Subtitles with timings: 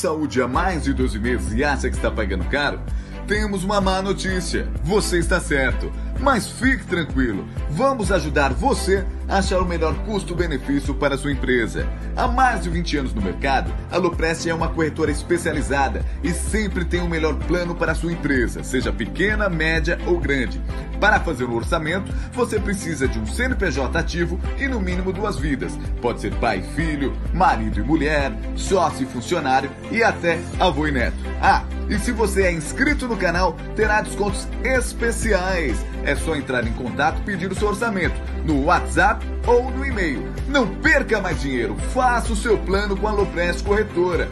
[0.00, 2.80] saúde há mais de 12 meses e acha que está pagando caro?
[3.26, 4.66] Temos uma má notícia.
[4.82, 5.92] Você está certo.
[6.20, 11.88] Mas fique tranquilo, vamos ajudar você a achar o melhor custo-benefício para a sua empresa.
[12.14, 16.84] Há mais de 20 anos no mercado, a Loprest é uma corretora especializada e sempre
[16.84, 20.60] tem o melhor plano para a sua empresa, seja pequena, média ou grande.
[21.00, 25.38] Para fazer o um orçamento, você precisa de um CNPJ ativo e no mínimo duas
[25.38, 25.78] vidas.
[26.02, 30.92] Pode ser pai e filho, marido e mulher, sócio e funcionário e até avô e
[30.92, 31.16] neto.
[31.40, 35.84] Ah, e se você é inscrito no canal, terá descontos especiais.
[36.16, 40.32] Só entrar em contato e pedir o seu orçamento no WhatsApp ou no e-mail.
[40.48, 44.28] Não perca mais dinheiro, faça o seu plano com a Loprest Corretora.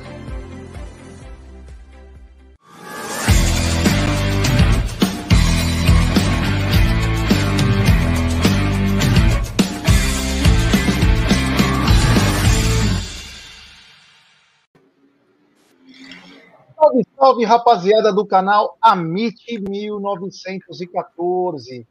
[16.88, 21.86] Salve, salve, rapaziada do canal Amit 1914.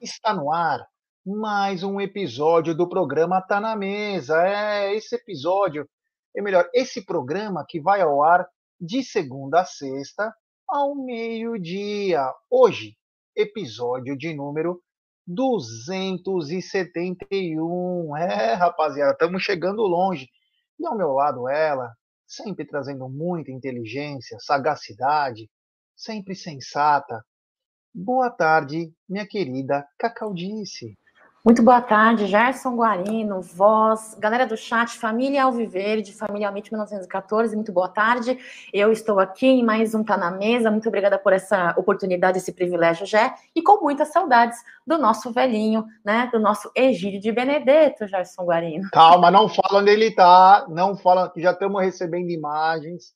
[0.00, 0.88] Está no ar
[1.26, 4.42] mais um episódio do programa Tá na Mesa.
[4.46, 5.86] É, esse episódio,
[6.34, 8.48] é melhor, esse programa que vai ao ar
[8.80, 10.34] de segunda a sexta
[10.66, 12.24] ao meio-dia.
[12.48, 12.96] Hoje,
[13.36, 14.80] episódio de número
[15.26, 18.16] 271.
[18.16, 20.30] É, rapaziada, estamos chegando longe.
[20.78, 21.92] E ao meu lado ela,
[22.30, 25.50] sempre trazendo muita inteligência, sagacidade,
[25.96, 27.26] sempre sensata.
[27.92, 30.96] Boa tarde, minha querida Cacaudice.
[31.42, 37.72] Muito boa tarde, Gerson Guarino, voz, galera do chat, família Alviverde, família Almite 1914, muito
[37.72, 38.38] boa tarde.
[38.70, 42.52] Eu estou aqui em mais um Tá na Mesa, muito obrigada por essa oportunidade, esse
[42.52, 48.06] privilégio, Jé, e com muitas saudades do nosso velhinho, né, do nosso Egídio de Benedetto,
[48.06, 48.90] Gerson Guarino.
[48.92, 53.14] Calma, não fala onde ele está, não fala, já estamos recebendo imagens.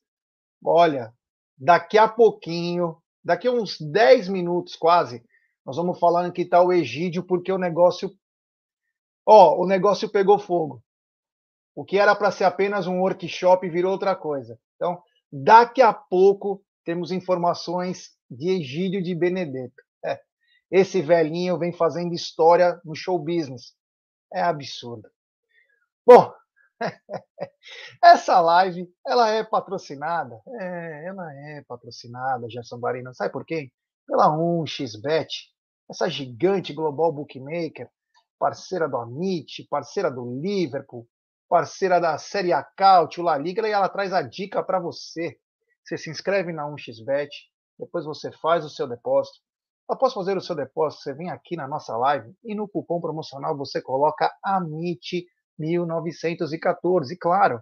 [0.65, 1.13] Olha,
[1.55, 5.23] daqui a pouquinho, daqui a uns 10 minutos quase,
[5.65, 8.11] nós vamos falando que está o Egídio, porque o negócio.
[9.25, 10.83] Ó, o negócio pegou fogo.
[11.75, 14.59] O que era para ser apenas um workshop virou outra coisa.
[14.75, 19.83] Então, daqui a pouco temos informações de Egídio de Benedetto.
[20.05, 20.21] É,
[20.71, 23.73] esse velhinho vem fazendo história no show business.
[24.31, 25.09] É absurdo.
[26.05, 26.31] Bom,
[28.03, 30.39] essa live ela é patrocinada.
[30.59, 33.13] É, ela é patrocinada, Gerson Barina.
[33.13, 33.71] Sabe por quem?
[34.07, 35.27] Pela 1xBet,
[35.89, 37.89] essa gigante global bookmaker,
[38.39, 41.07] parceira do Amit, parceira do Liverpool,
[41.47, 45.37] parceira da Série A Caut, La Liga, e ela traz a dica para você.
[45.83, 47.29] Você se inscreve na 1xBet,
[47.77, 49.39] depois você faz o seu depósito.
[49.87, 53.55] Após fazer o seu depósito, você vem aqui na nossa live e no cupom promocional
[53.55, 57.11] você coloca AMIT1914.
[57.11, 57.61] E claro,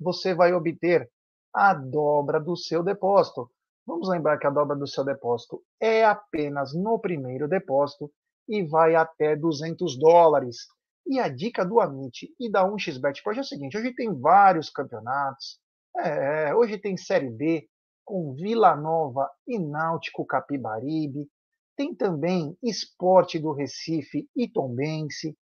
[0.00, 1.10] você vai obter
[1.52, 3.50] a dobra do seu depósito.
[3.88, 8.12] Vamos lembrar que a dobra do seu depósito é apenas no primeiro depósito
[8.46, 10.58] e vai até 200 dólares.
[11.06, 14.68] E a dica do Amit e da 1xBet hoje é o seguinte: hoje tem vários
[14.68, 15.58] campeonatos.
[15.96, 17.66] É, hoje tem Série B
[18.04, 21.26] com Vila Nova e Náutico Capibaribe.
[21.74, 25.34] Tem também Esporte do Recife e Tombense.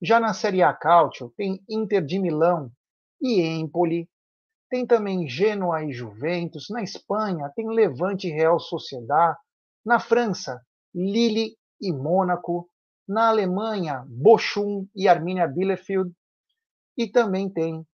[0.00, 2.70] Já na Série A Cálcio tem Inter de Milão
[3.20, 4.08] e Empoli.
[4.70, 6.70] Tem também Genoa e Juventus.
[6.70, 9.36] Na Espanha, tem Levante e Real Sociedad.
[9.84, 10.64] Na França,
[10.94, 12.70] Lille e Mônaco.
[13.08, 16.12] Na Alemanha, Bochum e Arminia Bielefeld.
[16.96, 17.84] E também tem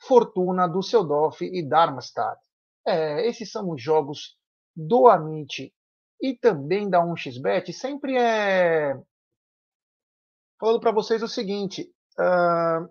[0.00, 2.40] Fortuna, Düsseldorf e Darmstadt.
[2.84, 4.36] É, esses são os jogos
[4.74, 5.72] do Amit
[6.20, 7.72] e também da 1xBet.
[7.72, 9.00] Sempre é.
[10.58, 12.88] Falando para vocês o seguinte: uh,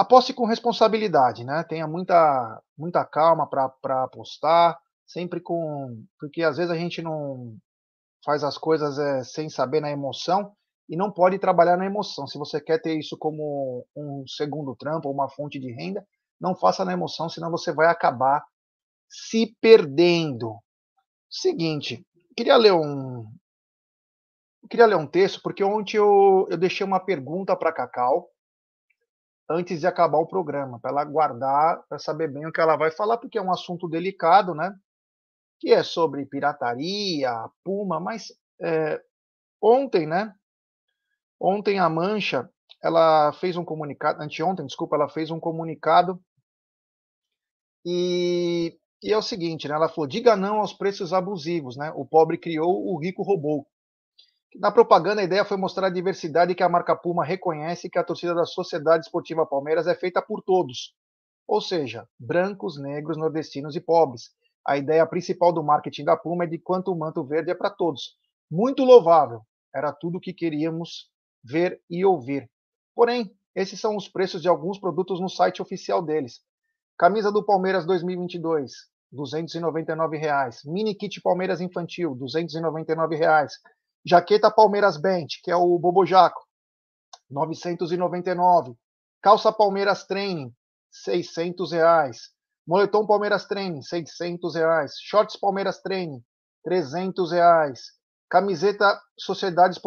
[0.00, 1.62] aposte com responsabilidade, né?
[1.64, 6.02] Tenha muita, muita calma para apostar, sempre com.
[6.18, 7.56] Porque às vezes a gente não
[8.24, 10.52] faz as coisas é, sem saber na emoção
[10.88, 12.26] e não pode trabalhar na emoção.
[12.26, 16.04] Se você quer ter isso como um segundo trampo ou uma fonte de renda,
[16.40, 18.42] não faça na emoção, senão você vai acabar
[19.08, 20.56] se perdendo.
[21.28, 22.04] Seguinte,
[22.36, 23.26] queria ler um.
[24.68, 28.28] Queria ler um texto, porque ontem eu, eu deixei uma pergunta para Cacau,
[29.50, 32.92] antes de acabar o programa, para ela guardar, para saber bem o que ela vai
[32.92, 34.72] falar, porque é um assunto delicado, né?
[35.58, 37.32] Que é sobre pirataria,
[37.64, 38.32] Puma, mas
[38.62, 39.02] é,
[39.60, 40.32] ontem, né?
[41.40, 42.48] Ontem a Mancha,
[42.82, 46.22] ela fez um comunicado, anteontem, desculpa, ela fez um comunicado
[47.84, 49.74] e, e é o seguinte, né?
[49.74, 51.92] Ela falou: diga não aos preços abusivos, né?
[51.96, 53.66] O pobre criou, o rico roubou.
[54.56, 58.04] Na propaganda, a ideia foi mostrar a diversidade que a marca Puma reconhece que a
[58.04, 60.94] torcida da Sociedade Esportiva Palmeiras é feita por todos.
[61.46, 64.30] ou seja, brancos, negros, nordestinos e pobres.
[64.66, 67.70] A ideia principal do marketing da Puma é de quanto o manto verde é para
[67.70, 68.16] todos.
[68.50, 69.42] Muito louvável,
[69.74, 71.10] era tudo o que queríamos
[71.42, 72.48] ver e ouvir.
[72.94, 76.40] Porém, esses são os preços de alguns produtos no site oficial deles.
[76.96, 78.72] Camisa do Palmeiras 2022,
[79.10, 80.60] 299 reais.
[80.64, 83.54] Mini kit Palmeiras infantil, 299 reais.
[84.04, 86.40] Jaqueta Palmeiras Bench, que é o Bobojaco,
[87.30, 88.74] 999.
[89.22, 90.52] Calça Palmeiras Training,
[90.90, 92.30] 600 reais.
[92.66, 94.94] Moletom Palmeiras Training, 600 reais.
[95.00, 96.22] Shorts Palmeiras Training,
[96.64, 97.80] 300 reais.
[98.30, 99.78] Camiseta Sociedade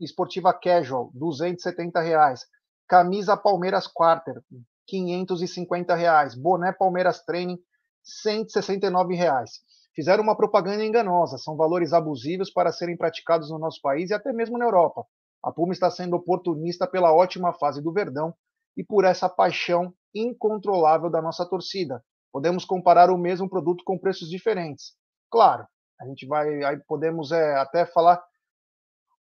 [0.00, 2.44] Esportiva Casual, 270 reais.
[2.88, 4.42] Camisa Palmeiras Quarter,
[4.86, 6.34] 550 reais.
[6.34, 7.58] Boné Palmeiras Training,
[8.02, 9.60] 169 reais.
[9.94, 14.32] Fizeram uma propaganda enganosa, são valores abusivos para serem praticados no nosso país e até
[14.32, 15.06] mesmo na Europa.
[15.42, 18.34] A Puma está sendo oportunista pela ótima fase do Verdão
[18.76, 22.02] e por essa paixão incontrolável da nossa torcida.
[22.32, 24.94] Podemos comparar o mesmo produto com preços diferentes.
[25.30, 25.66] Claro,
[26.00, 28.20] a gente vai, aí podemos é, até falar,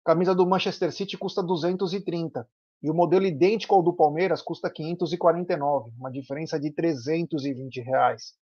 [0.06, 2.47] camisa do Manchester City custa 230
[2.81, 8.33] e o modelo idêntico ao do Palmeiras custa 549, uma diferença de 320 reais.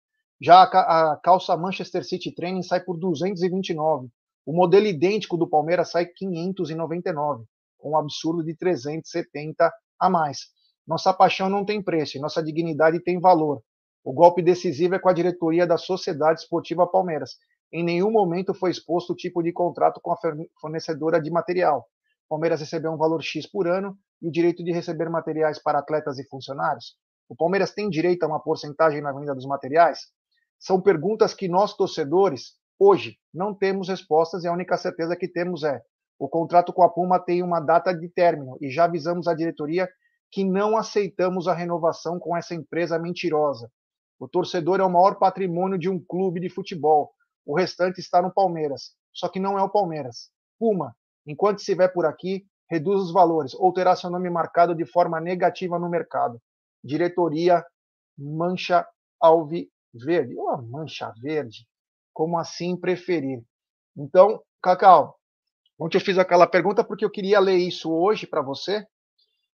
[0.41, 4.07] Já a, calça Manchester City Training sai por 229.
[4.45, 7.43] O modelo idêntico do Palmeiras sai 599,
[7.77, 10.47] com um absurdo de 370 a mais.
[10.87, 13.61] Nossa paixão não tem preço e nossa dignidade tem valor.
[14.03, 17.31] O golpe decisivo é com a diretoria da Sociedade Esportiva Palmeiras.
[17.71, 20.17] Em nenhum momento foi exposto o tipo de contrato com a
[20.59, 21.85] fornecedora de material.
[22.29, 26.17] Palmeiras recebeu um valor X por ano e o direito de receber materiais para atletas
[26.17, 26.95] e funcionários.
[27.27, 29.99] O Palmeiras tem direito a uma porcentagem na venda dos materiais?
[30.59, 35.63] São perguntas que nós, torcedores, hoje não temos respostas e a única certeza que temos
[35.63, 35.81] é
[36.19, 39.89] o contrato com a Puma tem uma data de término e já avisamos a diretoria
[40.29, 43.71] que não aceitamos a renovação com essa empresa mentirosa.
[44.19, 47.13] O torcedor é o maior patrimônio de um clube de futebol.
[47.45, 48.91] O restante está no Palmeiras.
[49.13, 50.29] Só que não é o Palmeiras.
[50.59, 50.93] Puma,
[51.25, 55.79] enquanto estiver por aqui, reduz os valores ou terá seu nome marcado de forma negativa
[55.79, 56.39] no mercado.
[56.83, 57.65] Diretoria
[58.17, 58.85] Mancha
[59.21, 61.67] Alvi verde, ou a mancha verde,
[62.13, 63.43] como assim preferir.
[63.97, 65.17] Então, Cacau,
[65.79, 68.85] ontem eu fiz aquela pergunta porque eu queria ler isso hoje para você.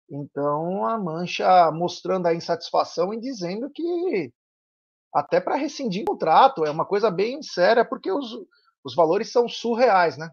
[0.09, 4.31] Então, a mancha mostrando a insatisfação e dizendo que
[5.13, 8.37] até para rescindir o contrato é uma coisa bem séria, porque os,
[8.83, 10.29] os valores são surreais, né?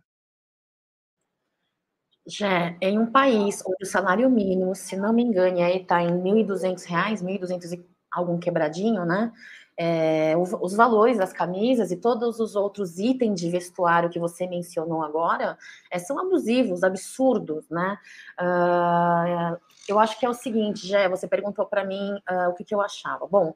[2.26, 6.44] Já em um país onde o salário mínimo, se não me engano, está em R$
[6.44, 9.32] 1.200, R$ 1.200 e algum quebradinho, né?
[9.80, 15.04] é, os valores das camisas e todos os outros itens de vestuário que você mencionou
[15.04, 15.56] agora
[15.88, 17.96] é, são abusivos, absurdos, né?
[18.40, 19.56] Uh,
[19.88, 22.74] eu acho que é o seguinte, Jé, você perguntou para mim uh, o que, que,
[22.74, 23.24] eu achava.
[23.28, 23.54] Bom,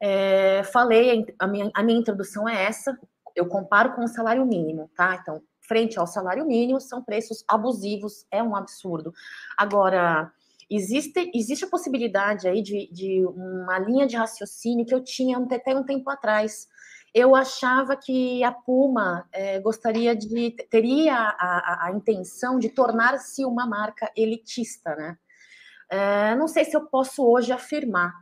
[0.00, 2.96] é, falei, a minha, a minha introdução é essa,
[3.34, 5.18] eu comparo com o salário mínimo, tá?
[5.20, 9.12] Então, frente ao salário mínimo, são preços abusivos, é um absurdo.
[9.58, 10.32] Agora,
[10.70, 15.74] Existe, existe a possibilidade aí de, de uma linha de raciocínio que eu tinha até
[15.74, 16.68] um tempo atrás.
[17.14, 23.44] Eu achava que a Puma é, gostaria de teria a, a, a intenção de tornar-se
[23.44, 25.16] uma marca elitista, né?
[25.88, 28.12] É, não sei se eu posso hoje afirmar.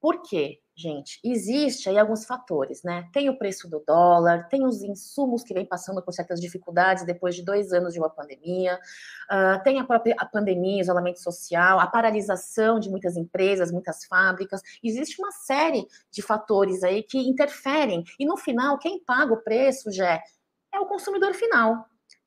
[0.00, 0.60] Por quê?
[0.80, 3.08] Gente, existe aí alguns fatores, né?
[3.12, 7.34] Tem o preço do dólar, tem os insumos que vem passando por certas dificuldades depois
[7.34, 8.78] de dois anos de uma pandemia,
[9.30, 14.62] uh, tem a própria a pandemia, isolamento social, a paralisação de muitas empresas, muitas fábricas.
[14.82, 19.92] Existe uma série de fatores aí que interferem e no final quem paga o preço
[19.92, 20.20] já
[20.72, 21.86] é o consumidor final.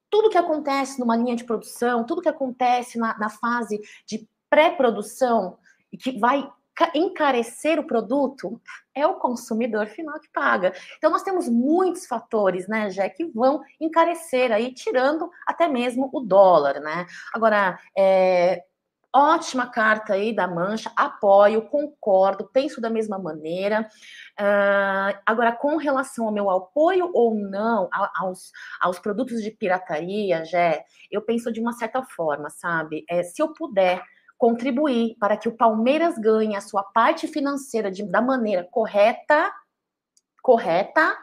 [0.10, 5.57] Tudo que acontece numa linha de produção, tudo que acontece na, na fase de pré-produção
[5.91, 6.48] e que vai
[6.96, 8.62] encarecer o produto
[8.96, 10.74] é o consumidor final que paga.
[10.98, 16.20] Então nós temos muitos fatores, né, Jé, que vão encarecer aí, tirando até mesmo o
[16.20, 17.06] dólar, né?
[17.34, 18.63] Agora, é,
[19.15, 23.88] ótima carta aí da Mancha, apoio, concordo, penso da mesma maneira.
[24.39, 28.51] Uh, agora, com relação ao meu apoio ou não aos,
[28.82, 33.06] aos produtos de pirataria, Jé, eu penso de uma certa forma, sabe?
[33.08, 34.03] É, se eu puder
[34.43, 39.50] contribuir para que o Palmeiras ganhe a sua parte financeira de, da maneira correta,
[40.41, 41.17] correta,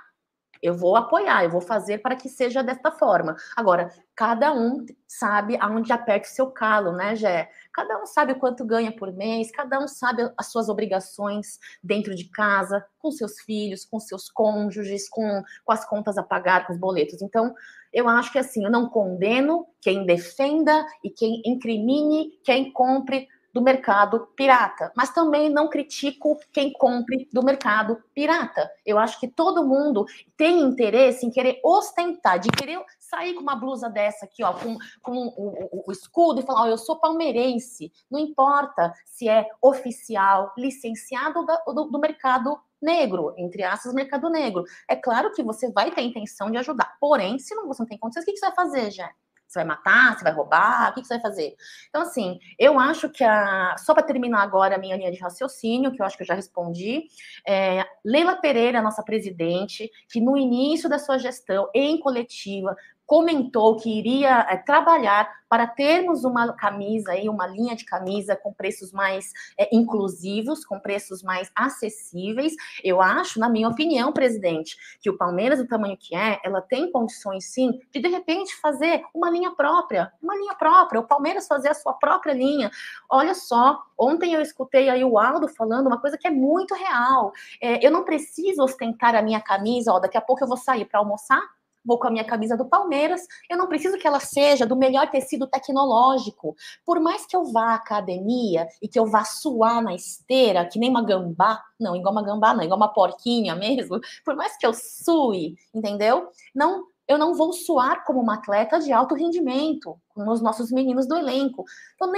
[0.63, 3.37] eu vou apoiar, eu vou fazer para que seja desta forma.
[3.57, 7.51] Agora, cada um sabe aonde aperta o seu calo, né, Gé?
[7.73, 12.25] Cada um sabe quanto ganha por mês, cada um sabe as suas obrigações dentro de
[12.31, 16.79] casa, com seus filhos, com seus cônjuges, com, com as contas a pagar, com os
[16.79, 17.23] boletos.
[17.23, 17.55] Então,
[17.93, 23.61] eu acho que assim, eu não condeno quem defenda e quem incrimine, quem compre do
[23.61, 28.71] mercado pirata, mas também não critico quem compre do mercado pirata.
[28.85, 30.05] Eu acho que todo mundo
[30.37, 34.77] tem interesse em querer ostentar, de querer sair com uma blusa dessa aqui, ó, com,
[35.03, 37.93] com o, o, o escudo e falar, eu sou palmeirense.
[38.11, 44.65] Não importa se é oficial, licenciado do, do mercado negro, entre aspas, mercado negro.
[44.89, 47.99] É claro que você vai ter intenção de ajudar, porém, se não, você não tem
[47.99, 49.11] condições, o que, que você vai fazer, já?
[49.51, 50.17] Você vai matar?
[50.17, 50.91] Você vai roubar?
[50.91, 51.57] O que, que você vai fazer?
[51.89, 53.75] Então, assim, eu acho que a.
[53.79, 56.35] Só para terminar agora a minha linha de raciocínio, que eu acho que eu já
[56.35, 57.03] respondi,
[57.47, 62.77] é, Leila Pereira, nossa presidente, que no início da sua gestão em coletiva
[63.11, 68.53] comentou que iria é, trabalhar para termos uma camisa aí, uma linha de camisa com
[68.53, 72.55] preços mais é, inclusivos, com preços mais acessíveis.
[72.85, 76.93] Eu acho, na minha opinião, presidente, que o Palmeiras, do tamanho que é, ela tem
[76.93, 81.71] condições sim de de repente fazer uma linha própria, uma linha própria, o Palmeiras fazer
[81.71, 82.71] a sua própria linha.
[83.11, 87.33] Olha só, ontem eu escutei aí o Aldo falando uma coisa que é muito real.
[87.61, 90.85] É, eu não preciso ostentar a minha camisa, ó, daqui a pouco eu vou sair
[90.85, 91.43] para almoçar
[91.85, 95.11] vou com a minha camisa do Palmeiras, eu não preciso que ela seja do melhor
[95.11, 96.55] tecido tecnológico.
[96.85, 100.79] Por mais que eu vá à academia e que eu vá suar na esteira, que
[100.79, 104.67] nem uma gambá, não, igual uma gambá, não, igual uma porquinha mesmo, por mais que
[104.67, 106.29] eu sue, entendeu?
[106.55, 111.09] Não eu não vou suar como uma atleta de alto rendimento, como os nossos meninos
[111.09, 111.65] do elenco.
[111.95, 112.13] Então,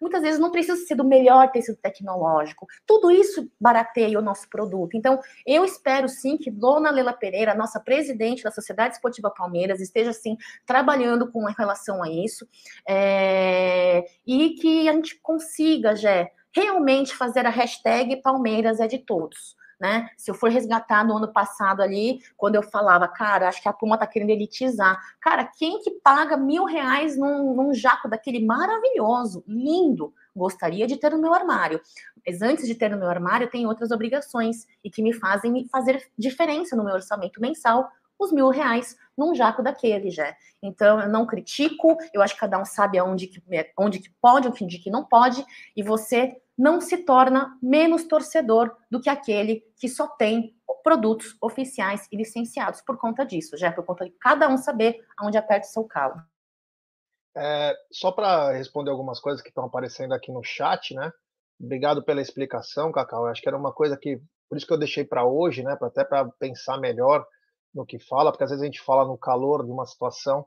[0.00, 2.66] muitas vezes não precisa ser do melhor tecido tecnológico.
[2.86, 4.96] Tudo isso barateia o nosso produto.
[4.96, 10.10] Então, eu espero sim que Dona Lela Pereira, nossa presidente da Sociedade Esportiva Palmeiras, esteja
[10.10, 12.48] assim trabalhando com relação a isso
[12.88, 19.57] é, e que a gente consiga, Jé, realmente fazer a hashtag Palmeiras é de todos
[19.78, 20.08] né?
[20.16, 23.72] Se eu for resgatar no ano passado ali, quando eu falava, cara, acho que a
[23.72, 24.98] Puma tá querendo elitizar.
[25.20, 30.12] Cara, quem que paga mil reais num, num jaco daquele maravilhoso, lindo?
[30.34, 31.80] Gostaria de ter no meu armário.
[32.26, 36.10] Mas antes de ter no meu armário, tem outras obrigações e que me fazem fazer
[36.18, 40.36] diferença no meu orçamento mensal os mil reais num jaco daquele, já.
[40.60, 43.40] Então, eu não critico, eu acho que cada um sabe onde que,
[43.78, 45.44] onde que pode, onde que não pode,
[45.76, 52.08] e você não se torna menos torcedor do que aquele que só tem produtos oficiais
[52.10, 55.70] e licenciados por conta disso, já por conta de cada um saber aonde aperta o
[55.70, 56.20] seu calo.
[57.36, 61.12] É, só para responder algumas coisas que estão aparecendo aqui no chat, né?
[61.60, 63.24] Obrigado pela explicação, Cacau.
[63.24, 65.76] Eu acho que era uma coisa que, por isso que eu deixei para hoje, né?
[65.80, 67.24] Até para pensar melhor
[67.72, 70.46] no que fala, porque às vezes a gente fala no calor de uma situação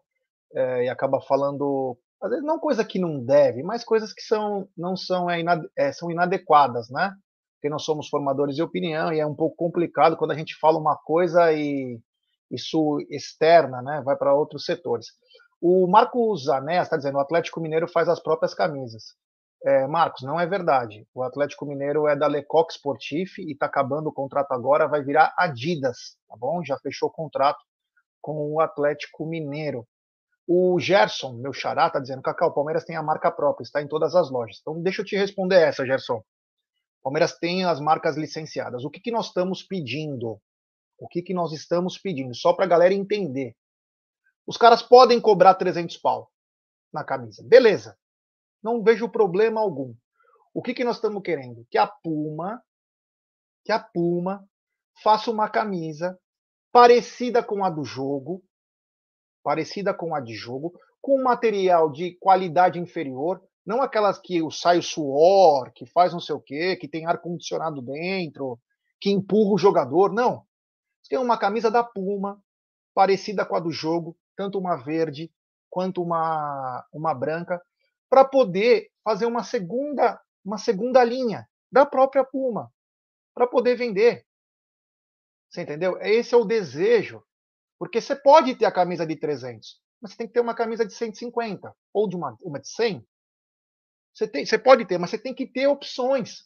[0.54, 4.68] é, e acaba falando às vezes não coisa que não deve, mas coisas que são
[4.78, 7.14] não são é, inad, é, são inadequadas, né?
[7.56, 10.80] Porque nós somos formadores de opinião e é um pouco complicado quando a gente fala
[10.80, 12.00] uma coisa e
[12.50, 14.02] isso externa, né?
[14.06, 15.08] Vai para outros setores.
[15.62, 19.16] O Marcos Zané está dizendo o Atlético Mineiro faz as próprias camisas.
[19.64, 21.08] É, Marcos, não é verdade.
[21.14, 25.34] O Atlético Mineiro é da Lecoq Sportif e está acabando o contrato agora, vai virar
[25.38, 26.64] Adidas, tá bom?
[26.64, 27.60] Já fechou o contrato
[28.20, 29.88] com o Atlético Mineiro.
[30.48, 33.88] O Gerson, meu xará, está dizendo: Cacau, o Palmeiras tem a marca própria, está em
[33.88, 34.58] todas as lojas.
[34.62, 36.18] Então, deixa eu te responder essa, Gerson.
[36.18, 38.84] O Palmeiras tem as marcas licenciadas.
[38.84, 40.40] O que, que nós estamos pedindo?
[40.98, 42.36] O que, que nós estamos pedindo?
[42.36, 43.56] Só para a galera entender.
[44.46, 46.30] Os caras podem cobrar 300 pau
[46.94, 47.44] na camisa.
[47.44, 47.98] Beleza.
[48.62, 49.96] Não vejo problema algum.
[50.54, 51.66] O que, que nós estamos querendo?
[51.70, 52.62] Que a Puma,
[53.64, 54.48] que a Puma
[55.02, 56.20] faça uma camisa
[56.72, 58.44] parecida com a do jogo,
[59.44, 64.84] parecida com a de jogo, com material de qualidade inferior, não aquelas que sai o
[64.84, 68.60] suor, que faz não sei o quê, que tem ar condicionado dentro,
[69.00, 70.46] que empurra o jogador, não.
[71.10, 72.42] Tem uma camisa da Puma,
[72.94, 75.32] parecida com a do jogo, tanto uma verde
[75.70, 77.62] quanto uma, uma branca,
[78.10, 82.72] para poder fazer uma segunda, uma segunda linha da própria Puma,
[83.34, 84.26] para poder vender.
[85.50, 85.98] Você entendeu?
[86.02, 87.24] Esse é o desejo
[87.82, 90.86] porque você pode ter a camisa de 300, mas você tem que ter uma camisa
[90.86, 93.04] de 150 ou de uma, uma de 100.
[94.14, 96.44] Você, tem, você pode ter, mas você tem que ter opções.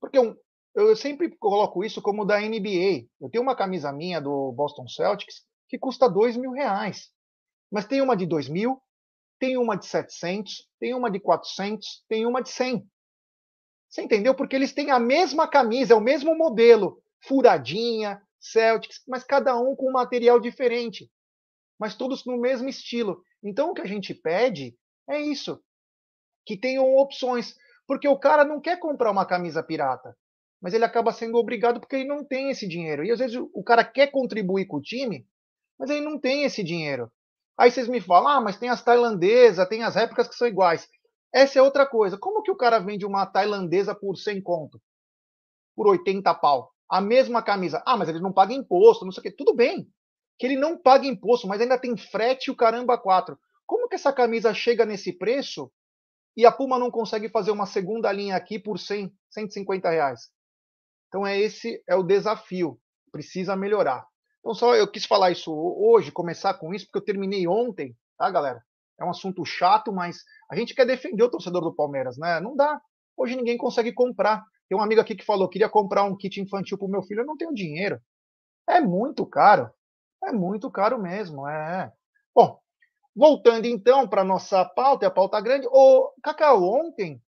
[0.00, 0.34] Porque eu,
[0.74, 3.06] eu sempre coloco isso como da NBA.
[3.20, 7.10] Eu tenho uma camisa minha do Boston Celtics que custa 2 mil reais.
[7.70, 8.80] Mas tem uma de 2 mil,
[9.38, 12.88] tem uma de 700, tem uma de 400, tem uma de 100.
[13.90, 14.34] Você entendeu?
[14.34, 19.74] Porque eles têm a mesma camisa, é o mesmo modelo, furadinha, Celtics, mas cada um
[19.74, 21.10] com um material diferente,
[21.78, 23.22] mas todos no mesmo estilo.
[23.42, 24.76] Então o que a gente pede
[25.08, 25.62] é isso,
[26.46, 30.16] que tenham opções, porque o cara não quer comprar uma camisa pirata,
[30.60, 33.04] mas ele acaba sendo obrigado porque ele não tem esse dinheiro.
[33.04, 35.26] E às vezes o cara quer contribuir com o time,
[35.78, 37.10] mas ele não tem esse dinheiro.
[37.56, 40.88] Aí vocês me falam, ah, mas tem as tailandesas, tem as réplicas que são iguais.
[41.32, 42.18] Essa é outra coisa.
[42.18, 44.80] Como que o cara vende uma tailandesa por 100 conto?
[45.74, 46.73] Por 80 pau?
[46.88, 47.82] A mesma camisa.
[47.86, 49.30] Ah, mas ele não paga imposto, não sei o quê.
[49.30, 49.88] Tudo bem
[50.38, 53.38] que ele não paga imposto, mas ainda tem frete o caramba quatro.
[53.66, 55.70] Como que essa camisa chega nesse preço
[56.36, 60.28] e a Puma não consegue fazer uma segunda linha aqui por 100, 150 reais?
[61.08, 62.78] Então é esse é o desafio.
[63.12, 64.04] Precisa melhorar.
[64.40, 68.28] Então só eu quis falar isso hoje, começar com isso, porque eu terminei ontem, tá,
[68.30, 68.62] galera?
[68.98, 70.18] É um assunto chato, mas
[70.50, 72.40] a gente quer defender o torcedor do Palmeiras, né?
[72.40, 72.80] Não dá.
[73.16, 74.44] Hoje ninguém consegue comprar.
[74.68, 77.20] Tem um amigo aqui que falou: queria comprar um kit infantil para o meu filho,
[77.20, 78.00] eu não tenho dinheiro.
[78.68, 79.70] É muito caro.
[80.22, 81.46] É muito caro mesmo.
[81.48, 81.92] É.
[82.34, 82.58] Bom,
[83.14, 85.66] voltando então para nossa pauta, a pauta grande.
[85.70, 87.22] O Cacau, ontem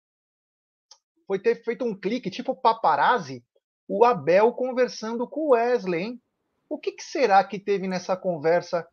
[1.27, 3.45] foi ter feito um clique tipo paparazzi,
[3.89, 6.23] o Abel conversando com o Wesley, hein?
[6.69, 8.87] O que, que será que teve nessa conversa?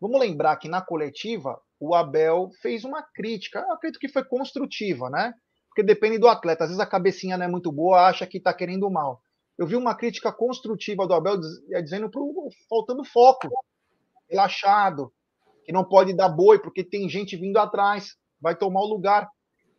[0.00, 5.32] Vamos lembrar que na coletiva o Abel fez uma crítica, acredito que foi construtiva, né?
[5.70, 6.64] Porque depende do atleta.
[6.64, 9.22] Às vezes a cabecinha não é muito boa, acha que está querendo mal.
[9.56, 13.48] Eu vi uma crítica construtiva do Abel é, dizendo pro, faltando foco,
[14.28, 15.12] relaxado,
[15.64, 19.28] que não pode dar boi porque tem gente vindo atrás, vai tomar o lugar.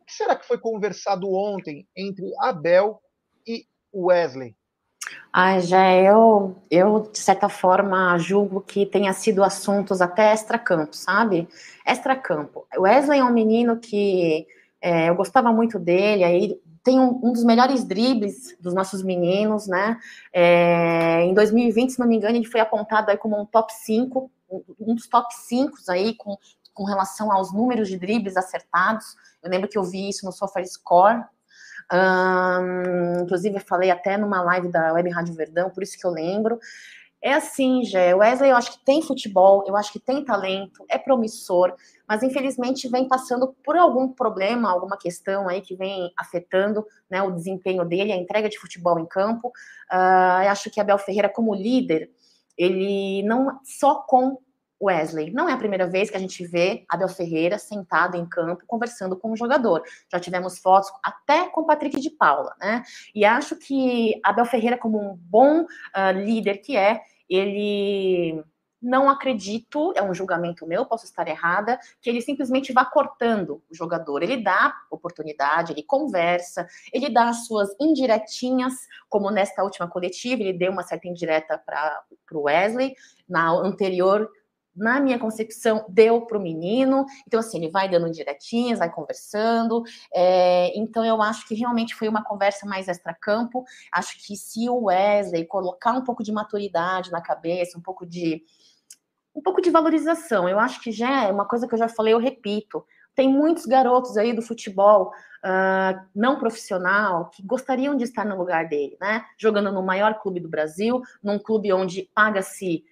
[0.00, 3.00] O que será que foi conversado ontem entre Abel
[3.46, 4.56] e Wesley?
[5.32, 11.48] Ai, já eu, eu, de certa forma, julgo que tenha sido assuntos até extra-campo, sabe?
[11.86, 12.66] Extra-campo.
[12.78, 14.46] Wesley é um menino que
[14.82, 19.68] é, eu gostava muito dele, aí tem um, um, dos melhores dribles dos nossos meninos,
[19.68, 19.98] né?
[20.32, 24.30] É, em 2020, se não me engano, ele foi apontado aí como um top 5,
[24.80, 26.36] um dos top 5 aí com,
[26.74, 29.14] com relação aos números de dribles acertados.
[29.40, 31.24] Eu lembro que eu vi isso no SofaScore.
[31.92, 36.10] Um, inclusive, eu falei até numa live da Web Rádio Verdão, por isso que eu
[36.10, 36.58] lembro.
[37.22, 38.14] É assim, Gé.
[38.16, 41.72] Wesley, eu acho que tem futebol, eu acho que tem talento, é promissor,
[42.08, 47.30] mas infelizmente vem passando por algum problema, alguma questão aí que vem afetando né, o
[47.30, 49.48] desempenho dele, a entrega de futebol em campo.
[49.90, 52.10] Uh, eu acho que Abel Ferreira, como líder,
[52.58, 54.38] ele não só com
[54.82, 55.30] Wesley.
[55.30, 59.16] Não é a primeira vez que a gente vê Abel Ferreira sentado em campo conversando
[59.16, 59.82] com um jogador.
[60.10, 62.82] Já tivemos fotos até com Patrick de Paula, né?
[63.14, 67.00] E acho que Abel Ferreira, como um bom uh, líder que é,
[67.34, 68.44] ele
[68.82, 73.74] não acredito, é um julgamento meu, posso estar errada, que ele simplesmente vá cortando o
[73.74, 74.22] jogador.
[74.22, 78.74] Ele dá oportunidade, ele conversa, ele dá as suas indiretinhas,
[79.08, 82.94] como nesta última coletiva, ele deu uma certa indireta para o Wesley,
[83.28, 84.28] na anterior
[84.74, 87.04] na minha concepção, deu para o menino.
[87.26, 89.82] Então, assim, ele vai dando diretinhas, vai conversando.
[90.12, 93.64] É, então, eu acho que realmente foi uma conversa mais extra-campo.
[93.92, 98.42] Acho que se o Wesley colocar um pouco de maturidade na cabeça, um pouco de.
[99.34, 102.12] Um pouco de valorização, eu acho que já é uma coisa que eu já falei,
[102.12, 102.84] eu repito.
[103.14, 105.10] Tem muitos garotos aí do futebol
[105.42, 109.24] uh, não profissional que gostariam de estar no lugar dele, né?
[109.38, 112.84] Jogando no maior clube do Brasil, num clube onde paga-se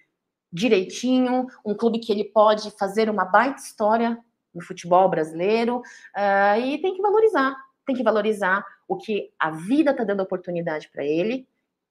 [0.51, 4.17] direitinho, um clube que ele pode fazer uma baita história
[4.53, 9.91] no futebol brasileiro uh, e tem que valorizar, tem que valorizar o que a vida
[9.91, 11.47] está dando oportunidade para ele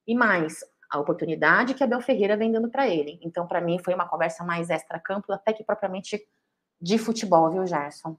[0.06, 0.58] e mais
[0.90, 3.18] a oportunidade que a Bel Ferreira vem dando para ele.
[3.22, 6.20] Então, para mim, foi uma conversa mais extra-campo, até que propriamente
[6.80, 8.16] de futebol, viu, Gerson?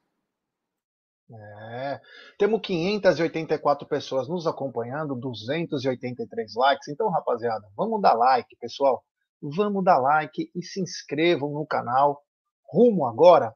[1.34, 2.01] É,
[2.38, 6.88] temos 584 pessoas nos acompanhando, 283 likes.
[6.88, 9.04] Então, rapaziada, vamos dar like, pessoal
[9.41, 12.23] vamos dar like e se inscrevam no canal.
[12.71, 13.54] Rumo agora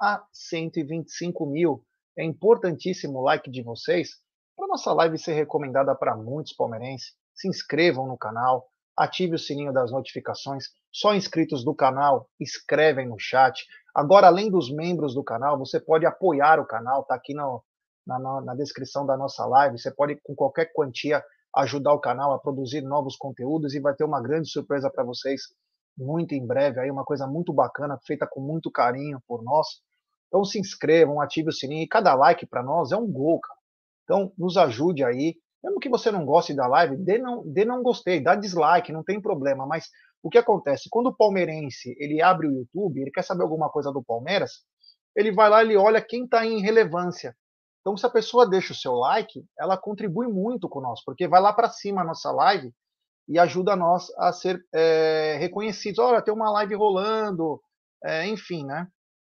[0.00, 1.84] a 125 mil.
[2.16, 4.10] É importantíssimo o like de vocês
[4.56, 7.14] para nossa live ser recomendada para muitos palmeirenses.
[7.34, 10.66] Se inscrevam no canal, ative o sininho das notificações.
[10.92, 13.66] Só inscritos do canal escrevem no chat.
[13.94, 17.64] Agora, além dos membros do canal, você pode apoiar o canal, está aqui no,
[18.06, 19.78] na, na descrição da nossa live.
[19.78, 21.24] Você pode, com qualquer quantia,
[21.56, 25.42] ajudar o canal a produzir novos conteúdos e vai ter uma grande surpresa para vocês
[25.96, 29.66] muito em breve aí, uma coisa muito bacana, feita com muito carinho por nós.
[30.28, 33.58] Então se inscrevam, ative o sininho e cada like para nós é um gol, cara.
[34.04, 35.36] Então nos ajude aí.
[35.62, 39.04] Mesmo que você não goste da live, dê não, dê não gostei, dá dislike, não
[39.04, 39.88] tem problema, mas
[40.22, 40.88] o que acontece?
[40.90, 44.64] Quando o palmeirense ele abre o YouTube, ele quer saber alguma coisa do Palmeiras,
[45.14, 47.36] ele vai lá e olha quem está em relevância.
[47.82, 51.42] Então, se a pessoa deixa o seu like, ela contribui muito com nós, porque vai
[51.42, 52.72] lá para cima a nossa live
[53.28, 55.98] e ajuda nós a ser é, reconhecidos.
[55.98, 57.60] Olha, tem uma live rolando,
[58.04, 58.86] é, enfim, né?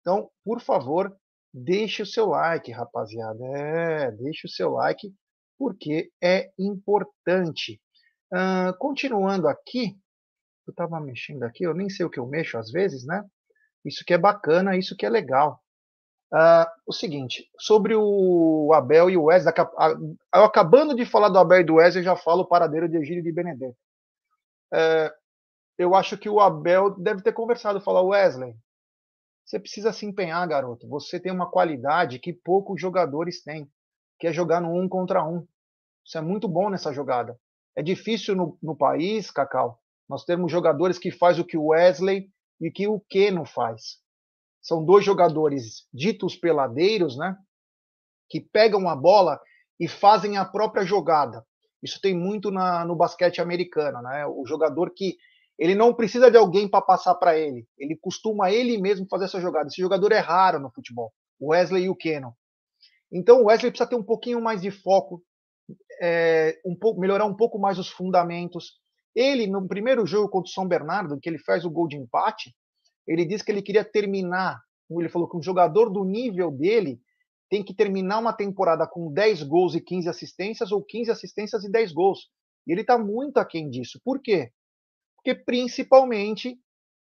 [0.01, 1.13] Então, por favor,
[1.53, 3.45] deixe o seu like, rapaziada.
[3.45, 5.13] É, deixe o seu like,
[5.59, 7.81] porque é importante.
[8.33, 9.97] Uh, continuando aqui,
[10.67, 13.25] eu estava mexendo aqui, eu nem sei o que eu mexo às vezes, né?
[13.85, 15.61] Isso que é bacana, isso que é legal.
[16.33, 19.55] Uh, o seguinte, sobre o Abel e o Wesley,
[20.35, 23.23] eu acabando de falar do Abel e do Wesley, já falo o paradeiro de Egílio
[23.23, 23.79] de Benedetto.
[24.73, 25.11] Uh,
[25.79, 28.57] eu acho que o Abel deve ter conversado, falar, Wesley,
[29.45, 30.89] você precisa se empenhar, garoto.
[30.89, 33.71] Você tem uma qualidade que poucos jogadores têm,
[34.19, 35.47] que é jogar no um contra um.
[36.05, 37.39] Você é muito bom nessa jogada.
[37.77, 42.29] É difícil no, no país, Cacau, nós temos jogadores que faz o que o Wesley
[42.61, 44.01] e que o Keno faz.
[44.67, 47.37] São dois jogadores ditos peladeiros, né?
[48.29, 49.41] Que pegam a bola
[49.79, 51.47] e fazem a própria jogada.
[51.81, 54.27] Isso tem muito na, no basquete americano, né?
[54.27, 55.17] O jogador que
[55.57, 57.65] ele não precisa de alguém para passar para ele.
[57.79, 59.69] Ele costuma ele mesmo fazer essa jogada.
[59.69, 61.15] Esse jogador é raro no futebol.
[61.41, 62.35] Wesley e o Keno.
[63.13, 65.23] Então o Wesley precisa ter um pouquinho mais de foco,
[66.03, 68.73] é, um pouco, melhorar um pouco mais os fundamentos.
[69.15, 72.53] Ele, no primeiro jogo contra o São Bernardo, que ele faz o gol de empate,
[73.07, 74.61] ele disse que ele queria terminar.
[74.91, 77.01] Ele falou que um jogador do nível dele
[77.49, 81.71] tem que terminar uma temporada com 10 gols e 15 assistências, ou 15 assistências e
[81.71, 82.29] 10 gols.
[82.67, 84.01] E ele está muito aquém disso.
[84.05, 84.53] Por quê?
[85.27, 86.57] porque principalmente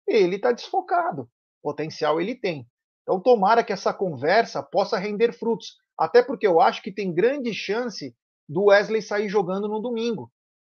[0.07, 1.29] ele está desfocado.
[1.61, 2.69] Potencial ele tem.
[3.03, 5.77] Então, tomara que essa conversa possa render frutos.
[5.99, 8.15] Até porque eu acho que tem grande chance
[8.49, 10.31] do Wesley sair jogando no domingo.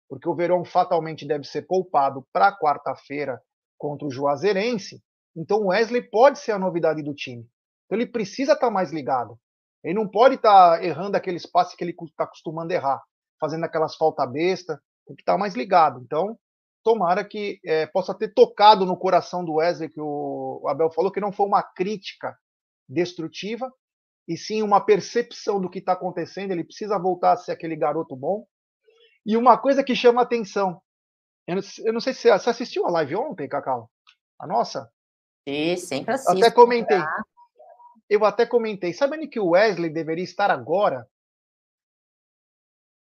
[0.09, 3.39] Porque o Verão fatalmente deve ser poupado para quarta-feira
[3.77, 5.03] contra o Juazeirense.
[5.36, 7.48] Então, o Wesley pode ser a novidade do time.
[7.86, 9.38] Então, ele precisa estar tá mais ligado.
[9.84, 13.02] Ele não pode estar tá errando aqueles passes que ele está acostumando errar,
[13.39, 14.82] fazendo aquelas falta besta.
[15.06, 16.02] Tem que estar tá mais ligado.
[16.02, 16.38] Então,
[16.84, 21.19] tomara que é, possa ter tocado no coração do Wesley, que o Abel falou, que
[21.19, 22.38] não foi uma crítica
[22.88, 23.71] destrutiva,
[24.28, 26.52] e sim uma percepção do que está acontecendo.
[26.52, 28.48] Ele precisa voltar a ser aquele garoto bom.
[29.26, 30.82] E uma coisa que chama atenção,
[31.48, 33.89] eu não, eu não sei se você assistiu a live ontem, Cacau?
[34.39, 34.89] A nossa?
[35.77, 36.31] Sempre assisto.
[36.31, 36.99] Até comentei.
[38.10, 38.93] Eu até comentei.
[38.93, 41.08] Sabendo que o Wesley deveria estar agora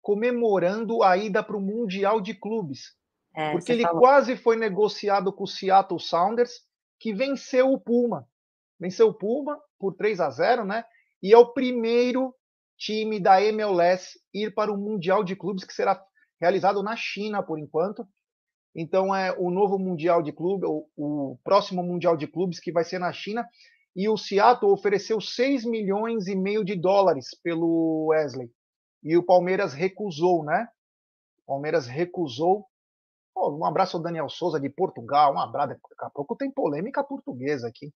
[0.00, 2.94] comemorando a ida para o Mundial de Clubes.
[3.34, 4.00] É, porque ele falou.
[4.00, 6.60] quase foi negociado com o Seattle Sounders,
[6.98, 8.26] que venceu o Puma.
[8.78, 10.84] Venceu o Puma por 3 a 0, né?
[11.22, 12.34] E é o primeiro
[12.78, 16.00] time da MLS ir para o Mundial de Clubes, que será
[16.40, 18.06] realizado na China por enquanto.
[18.76, 22.84] Então é o novo Mundial de Clubes, o, o próximo Mundial de Clubes que vai
[22.84, 23.48] ser na China.
[23.94, 28.50] E o Seattle ofereceu 6 milhões e meio de dólares pelo Wesley.
[29.02, 30.68] E o Palmeiras recusou, né?
[31.44, 32.66] O Palmeiras recusou
[33.36, 35.68] um abraço ao Daniel Souza de Portugal, um abraço.
[35.68, 37.92] Daqui a pouco tem polêmica portuguesa aqui.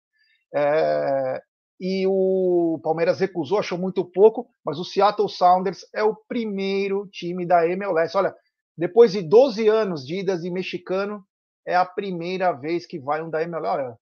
[0.55, 1.43] É,
[1.81, 7.47] e o Palmeiras recusou, achou muito pouco, mas o Seattle Sounders é o primeiro time
[7.47, 8.16] da MLS.
[8.16, 8.35] Olha,
[8.81, 11.23] depois de 12 anos de idas de mexicano,
[11.66, 13.69] é a primeira vez que vai um da MLS.
[13.69, 13.99] Olha,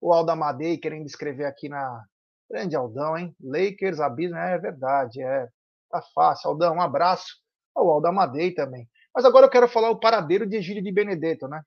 [0.00, 2.04] o Aldamadei querendo escrever aqui na.
[2.48, 3.34] Grande Aldão, hein?
[3.40, 5.48] Lakers, Abismo, é verdade, é.
[5.90, 6.48] Tá fácil.
[6.48, 7.26] Aldão, um abraço.
[7.74, 8.88] O Aldamadei também.
[9.12, 11.62] Mas agora eu quero falar o paradeiro de Egílio de Benedetto, né?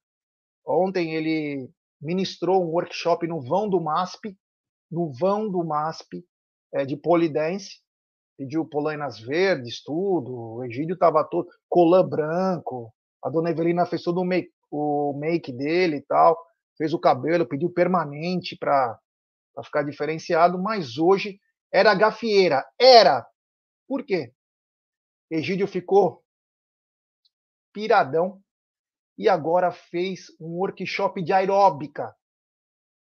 [0.66, 1.70] Ontem ele
[2.02, 4.38] ministrou um workshop no vão do MASP,
[4.90, 6.26] no vão do MASP,
[6.74, 7.82] é, de polidense,
[8.38, 12.94] pediu polainas verdes, tudo, o Egílio estava todo, colã branco,
[13.24, 16.38] a dona Evelina fez todo o make, o make dele e tal,
[16.78, 19.00] fez o cabelo, pediu permanente para
[19.64, 21.40] ficar diferenciado, mas hoje
[21.72, 23.26] era gafieira, era.
[23.88, 24.34] Por quê?
[25.30, 26.24] Egídio ficou
[27.72, 28.42] piradão
[29.18, 32.16] e agora fez um workshop de aeróbica.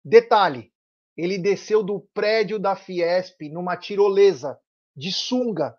[0.03, 0.71] Detalhe,
[1.15, 4.59] ele desceu do prédio da Fiesp numa tirolesa
[4.95, 5.77] de sunga,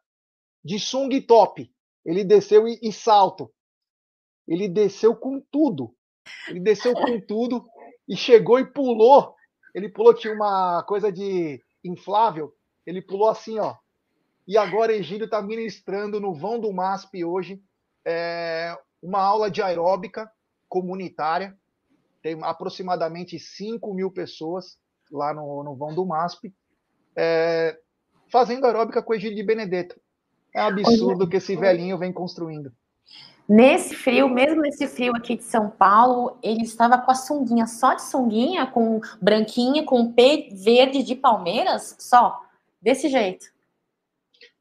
[0.64, 1.70] de sunga e top.
[2.04, 3.52] Ele desceu e, e salto.
[4.46, 5.94] Ele desceu com tudo.
[6.48, 7.64] Ele desceu com tudo
[8.08, 9.34] e chegou e pulou.
[9.74, 12.54] Ele pulou, tinha uma coisa de inflável.
[12.86, 13.74] Ele pulou assim, ó.
[14.46, 17.62] E agora Egílio está ministrando no vão do MASP hoje
[18.04, 20.30] é uma aula de aeróbica
[20.68, 21.56] comunitária.
[22.22, 24.78] Tem aproximadamente 5 mil pessoas
[25.10, 26.54] lá no, no vão do MASP,
[27.16, 27.78] é,
[28.30, 30.00] fazendo aeróbica com o Egílio de Benedetto.
[30.54, 32.72] É um absurdo que esse velhinho vem construindo.
[33.46, 37.94] Nesse frio, mesmo nesse frio aqui de São Paulo, ele estava com a sunguinha, só
[37.94, 42.40] de sunguinha, com branquinha, com P verde de Palmeiras, só,
[42.80, 43.46] desse jeito.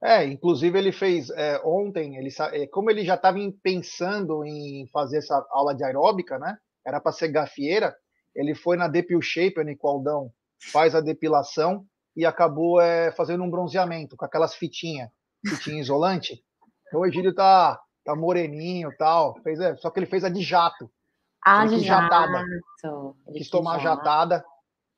[0.04, 5.20] É, inclusive ele fez é, ontem, ele, é, como ele já estava pensando em fazer
[5.20, 6.58] essa aula de aeróbica, né?
[6.86, 7.96] Era para ser gafieira,
[8.36, 10.30] ele foi na Depil Shaper, no Aldão
[10.72, 15.10] faz a depilação e acabou é, fazendo um bronzeamento com aquelas fitinhas,
[15.46, 16.44] fitinha isolante.
[16.88, 20.30] Então o Egílio tá, tá moreninho e tal, fez, é, só que ele fez a
[20.30, 20.90] de jato.
[21.46, 22.46] Ah, de jatada.
[23.34, 24.46] Quis tomar jatada,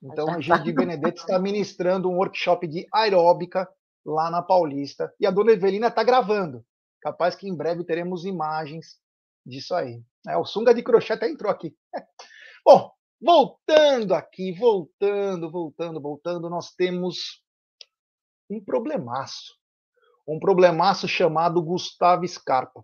[0.03, 3.67] Então, a Gigi Benedetto está ministrando um workshop de aeróbica
[4.05, 5.11] lá na Paulista.
[5.19, 6.63] E a dona Evelina está gravando.
[7.01, 8.99] Capaz que em breve teremos imagens
[9.43, 10.03] disso aí.
[10.27, 11.75] É, o Sunga de crochê até entrou aqui.
[12.63, 17.43] Bom, voltando aqui, voltando, voltando, voltando, nós temos
[18.49, 19.57] um problemaço.
[20.27, 22.83] Um problemaço chamado Gustavo Scarpa.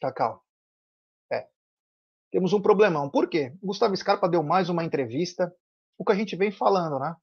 [0.00, 0.44] Cacau.
[1.32, 1.48] É.
[2.30, 3.08] Temos um problemão.
[3.10, 3.56] Por quê?
[3.62, 5.54] Gustavo Scarpa deu mais uma entrevista.
[5.98, 7.14] O que a gente vem falando, né?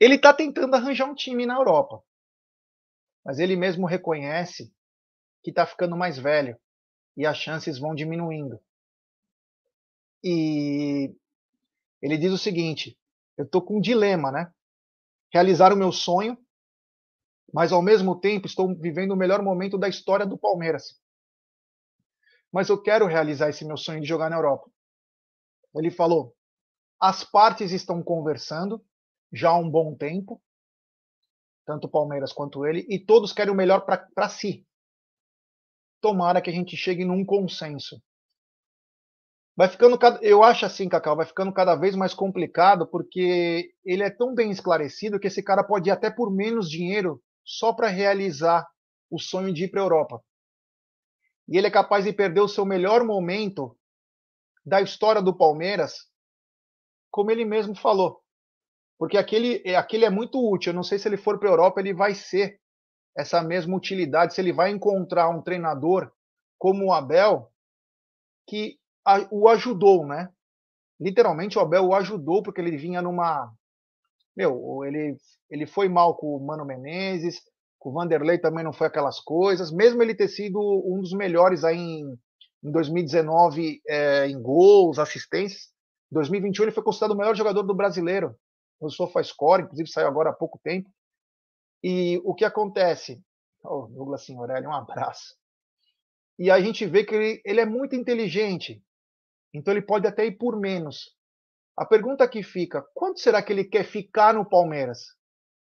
[0.00, 2.02] Ele está tentando arranjar um time na Europa.
[3.24, 4.74] Mas ele mesmo reconhece
[5.44, 6.58] que está ficando mais velho
[7.16, 8.60] e as chances vão diminuindo.
[10.22, 11.14] E
[12.00, 12.98] ele diz o seguinte:
[13.36, 14.52] eu estou com um dilema, né?
[15.32, 16.36] Realizar o meu sonho,
[17.52, 21.00] mas ao mesmo tempo estou vivendo o melhor momento da história do Palmeiras.
[22.52, 24.70] Mas eu quero realizar esse meu sonho de jogar na Europa.
[25.74, 26.34] Ele falou:
[27.00, 28.84] as partes estão conversando,
[29.32, 30.40] já há um bom tempo,
[31.64, 34.66] tanto o Palmeiras quanto ele, e todos querem o melhor para si.
[36.00, 38.02] Tomara que a gente chegue num consenso.
[39.54, 44.10] Vai ficando, eu acho assim, Cacau, vai ficando cada vez mais complicado porque ele é
[44.10, 48.66] tão bem esclarecido que esse cara pode ir até por menos dinheiro só para realizar
[49.10, 50.22] o sonho de ir para a Europa.
[51.46, 53.76] E ele é capaz de perder o seu melhor momento
[54.64, 56.08] da história do Palmeiras,
[57.10, 58.22] como ele mesmo falou.
[58.98, 60.70] Porque aquele, é, aquele é muito útil.
[60.70, 62.58] Eu não sei se ele for para a Europa, ele vai ser
[63.14, 66.10] essa mesma utilidade, se ele vai encontrar um treinador
[66.58, 67.52] como o Abel,
[68.48, 68.78] que
[69.30, 70.28] o ajudou, né?
[71.00, 73.52] Literalmente o Abel o ajudou, porque ele vinha numa.
[74.36, 75.16] Meu, ele,
[75.50, 77.42] ele foi mal com o Mano Menezes,
[77.82, 81.64] com o Vanderlei também não foi aquelas coisas, mesmo ele ter sido um dos melhores
[81.64, 82.18] aí em,
[82.62, 85.64] em 2019 é, em gols, assistências.
[86.10, 88.36] Em 2021 ele foi considerado o melhor jogador do brasileiro
[88.80, 90.88] no SofaScore, inclusive saiu agora há pouco tempo.
[91.82, 93.20] E o que acontece?
[93.64, 95.36] Oh, Douglas Signorelli, um abraço.
[96.38, 98.80] E a gente vê que ele, ele é muito inteligente,
[99.52, 101.14] então ele pode até ir por menos.
[101.76, 105.16] A pergunta que fica: quanto será que ele quer ficar no Palmeiras?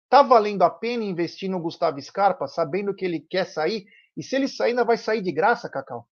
[0.09, 3.87] Tá valendo a pena investir no Gustavo Scarpa, sabendo que ele quer sair?
[4.17, 6.07] E se ele sair, ainda vai sair de graça, Cacau?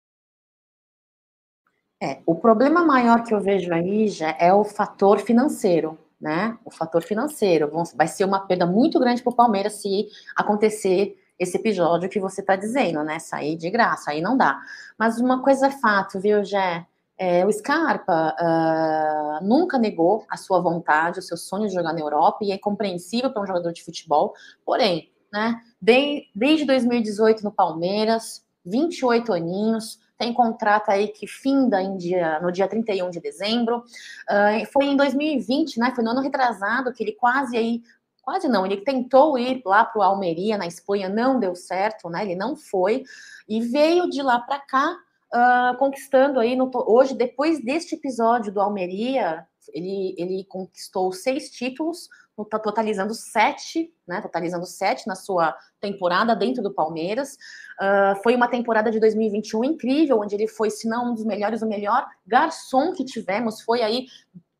[2.00, 6.58] É, o problema maior que eu vejo aí já é o fator financeiro né?
[6.64, 7.70] O fator financeiro.
[7.94, 12.40] Vai ser uma perda muito grande para o Palmeiras se acontecer esse episódio que você
[12.40, 13.18] está dizendo, né?
[13.18, 14.60] Sair de graça, aí não dá.
[14.98, 16.84] Mas uma coisa é fato, viu, Jé?
[17.18, 22.00] É, o Scarpa uh, nunca negou a sua vontade, o seu sonho de jogar na
[22.00, 24.34] Europa, e é compreensível para um jogador de futebol.
[24.64, 32.40] Porém, né, de, desde 2018 no Palmeiras, 28 aninhos, tem contrato aí que finda dia,
[32.40, 33.78] no dia 31 de dezembro.
[34.28, 35.92] Uh, foi em 2020, né?
[35.94, 37.82] Foi no ano retrasado que ele quase aí.
[38.20, 42.24] Quase não, ele tentou ir lá para o Almeria, na Espanha, não deu certo, né?
[42.24, 43.04] Ele não foi
[43.48, 44.98] e veio de lá para cá,
[45.34, 52.08] uh, conquistando aí no, hoje, depois deste episódio do Almeria, ele, ele conquistou seis títulos,
[52.62, 54.20] totalizando sete, né?
[54.20, 57.36] Totalizando sete na sua temporada dentro do Palmeiras.
[57.80, 61.62] Uh, foi uma temporada de 2021 incrível, onde ele foi, se não um dos melhores,
[61.62, 63.60] o melhor garçom que tivemos.
[63.60, 64.06] Foi aí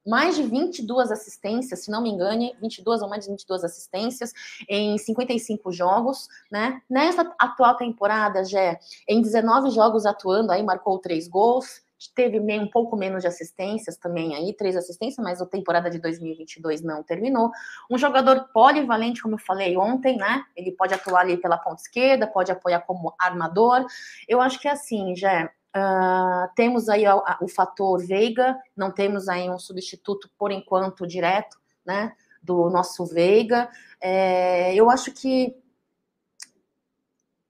[0.09, 4.33] mais de 22 assistências, se não me engane, 22 ou mais de 22 assistências
[4.69, 6.81] em 55 jogos, né?
[6.89, 11.83] Nessa atual temporada, já em 19 jogos atuando, aí marcou três gols,
[12.15, 15.99] teve meio, um pouco menos de assistências também aí, três assistências, mas a temporada de
[15.99, 17.51] 2022 não terminou.
[17.91, 20.45] Um jogador polivalente, como eu falei ontem, né?
[20.57, 23.85] Ele pode atuar ali pela ponta esquerda, pode apoiar como armador.
[24.29, 29.29] Eu acho que é assim, já uh, temos aí o, o fator Veiga, não temos
[29.29, 32.15] aí um substituto por enquanto direto, né?
[32.43, 33.69] Do nosso Veiga.
[34.01, 35.55] É, eu acho que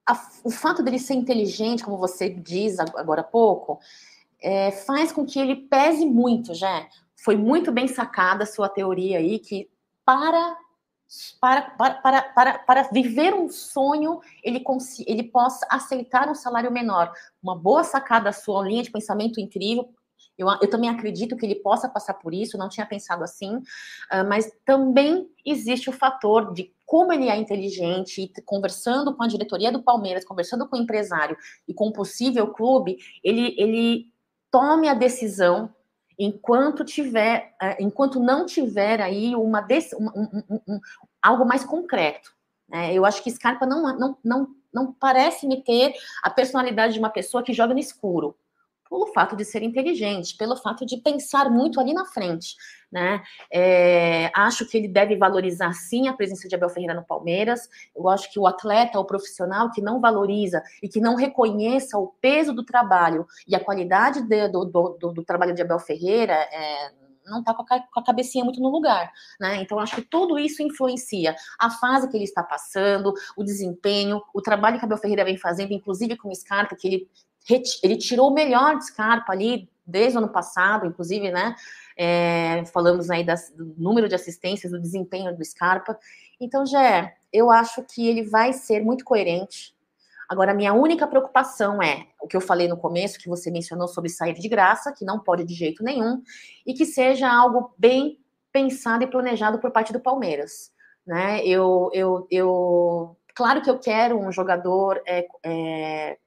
[0.07, 3.78] a, o fato dele ser inteligente, como você diz agora há pouco,
[4.40, 6.88] é, faz com que ele pese muito, já.
[7.16, 9.68] Foi muito bem sacada a sua teoria aí, que
[10.04, 10.57] para
[11.40, 14.62] para, para, para, para, viver um sonho, ele,
[15.06, 17.12] ele possa aceitar um salário menor.
[17.42, 19.88] Uma boa sacada sua, linha de pensamento incrível.
[20.36, 24.28] Eu, eu também acredito que ele possa passar por isso, não tinha pensado assim, uh,
[24.28, 29.82] mas também existe o fator de como ele é inteligente, conversando com a diretoria do
[29.82, 34.06] Palmeiras, conversando com o empresário e com o possível clube, ele, ele
[34.50, 35.74] tome a decisão
[36.18, 39.66] enquanto tiver, é, enquanto não tiver aí uma,
[39.98, 40.81] um, um, um,
[41.22, 42.35] algo mais concreto.
[42.68, 42.92] Né?
[42.92, 47.11] Eu acho que Scarpa não, não, não, não parece me ter a personalidade de uma
[47.11, 48.37] pessoa que joga no escuro.
[48.88, 52.57] Pelo fato de ser inteligente, pelo fato de pensar muito ali na frente,
[52.90, 53.22] né?
[53.53, 57.68] É, acho que ele deve valorizar sim a presença de Abel Ferreira no Palmeiras.
[57.94, 62.09] Eu acho que o atleta, o profissional que não valoriza e que não reconheça o
[62.20, 66.92] peso do trabalho e a qualidade de, do, do, do, trabalho de Abel Ferreira é,
[67.29, 69.57] não está com, com, a cabecinha muito no lugar, né?
[69.57, 74.40] Então acho que tudo isso influencia a fase que ele está passando, o desempenho, o
[74.40, 77.09] trabalho que Abel Ferreira vem fazendo, inclusive com o Scarpa, que ele
[77.83, 81.55] ele tirou o melhor de Scarpa ali desde o ano passado, inclusive, né?
[81.96, 85.98] É, falamos aí das, do número de assistências, do desempenho do Scarpa.
[86.40, 89.74] Então, já eu acho que ele vai ser muito coerente.
[90.29, 94.11] Agora, minha única preocupação é o que eu falei no começo, que você mencionou sobre
[94.11, 96.22] sair de graça, que não pode de jeito nenhum,
[96.66, 98.20] e que seja algo bem
[98.53, 100.70] pensado e planejado por parte do Palmeiras.
[101.07, 101.42] Né?
[101.46, 106.18] Eu, eu, eu, claro que eu quero um jogador é, é,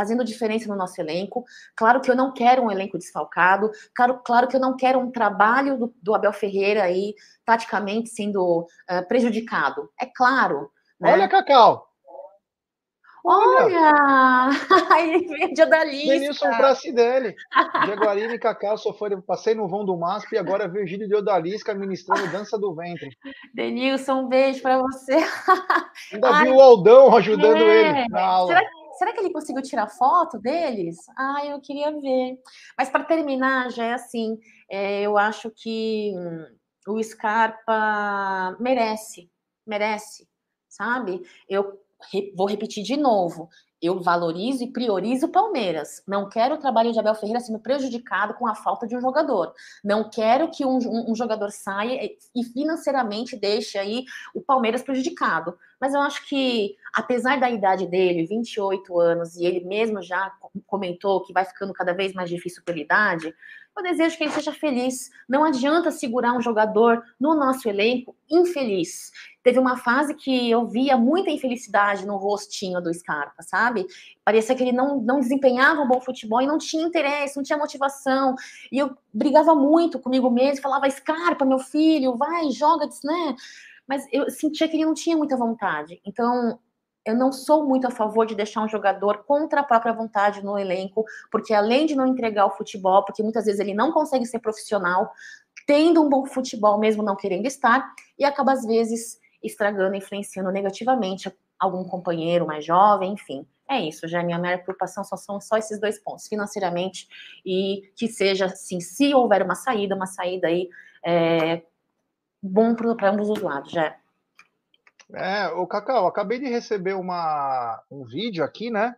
[0.00, 1.44] fazendo diferença no nosso elenco.
[1.76, 5.10] Claro que eu não quero um elenco desfalcado, claro, claro que eu não quero um
[5.10, 9.90] trabalho do, do Abel Ferreira aí, taticamente, sendo uh, prejudicado.
[10.00, 10.70] É claro.
[10.98, 11.12] Né?
[11.12, 11.90] Olha, Cacau!
[13.22, 14.48] Olha!
[14.98, 16.08] Ele veio de Odalisca.
[16.08, 17.34] Denilson Pracidelli.
[17.86, 21.74] Jaguarina e Cacau foi, passei no vão do MASP e agora veio Gílio de Odalisca
[21.74, 23.10] ministrando Dança do Ventre.
[23.52, 25.18] Denilson, um beijo para você.
[26.14, 28.00] Ainda Ai, viu o Aldão ajudando é.
[28.00, 28.54] ele na aula.
[28.54, 30.98] Será que será que ele conseguiu tirar foto deles?
[31.16, 32.38] Ah, eu queria ver.
[32.76, 34.38] Mas para terminar, já é assim,
[34.70, 36.44] é, eu acho que hum,
[36.86, 39.30] o Scarpa merece,
[39.66, 40.28] merece,
[40.68, 41.22] sabe?
[41.48, 41.80] Eu
[42.12, 43.48] re, vou repetir de novo.
[43.80, 46.02] Eu valorizo e priorizo o Palmeiras.
[46.06, 49.54] Não quero o trabalho de Abel Ferreira sendo prejudicado com a falta de um jogador.
[49.82, 55.56] Não quero que um, um, um jogador saia e financeiramente deixe aí o Palmeiras prejudicado.
[55.80, 60.30] Mas eu acho que, apesar da idade dele, 28 anos, e ele mesmo já
[60.66, 63.34] comentou que vai ficando cada vez mais difícil pela idade,
[63.76, 65.10] eu desejo que ele seja feliz.
[65.28, 69.10] Não adianta segurar um jogador no nosso elenco infeliz.
[69.42, 73.86] Teve uma fase que eu via muita infelicidade no rostinho do Scarpa, sabe?
[74.24, 77.58] Parecia que ele não, não desempenhava um bom futebol e não tinha interesse, não tinha
[77.58, 78.34] motivação.
[78.70, 83.36] E eu brigava muito comigo mesmo, falava: Scarpa, meu filho, vai, joga, né?
[83.86, 86.00] Mas eu sentia que ele não tinha muita vontade.
[86.04, 86.58] Então,
[87.04, 90.58] eu não sou muito a favor de deixar um jogador contra a própria vontade no
[90.58, 94.38] elenco, porque além de não entregar o futebol, porque muitas vezes ele não consegue ser
[94.38, 95.10] profissional,
[95.66, 101.34] tendo um bom futebol mesmo não querendo estar, e acaba às vezes estragando, influenciando negativamente
[101.58, 103.46] algum companheiro mais jovem, enfim.
[103.68, 107.06] É isso, já a minha maior preocupação só são só esses dois pontos, financeiramente
[107.46, 110.68] e que seja, assim, se houver uma saída, uma saída aí
[111.04, 111.62] é,
[112.42, 113.96] bom para ambos os lados, já.
[115.14, 118.96] É, o Cacau, acabei de receber uma, um vídeo aqui, né?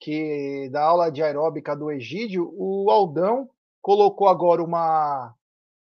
[0.00, 3.48] Que da aula de aeróbica do Egídio, o Aldão
[3.80, 5.34] colocou agora uma,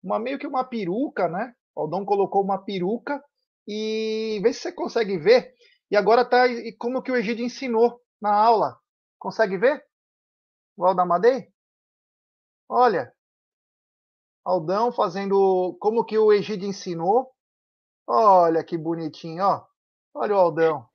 [0.03, 1.55] uma meio que uma peruca, né?
[1.75, 3.23] O Aldão colocou uma peruca
[3.67, 5.53] e vê se você consegue ver.
[5.89, 6.43] E agora tá
[6.77, 8.77] como que o Egídio ensinou na aula.
[9.17, 9.83] Consegue ver?
[10.75, 11.47] O Aldamadei?
[12.67, 13.13] Olha,
[14.43, 17.32] Aldão fazendo como que o Egídio ensinou.
[18.07, 19.63] Olha que bonitinho, ó.
[20.13, 20.85] Olha o Aldão.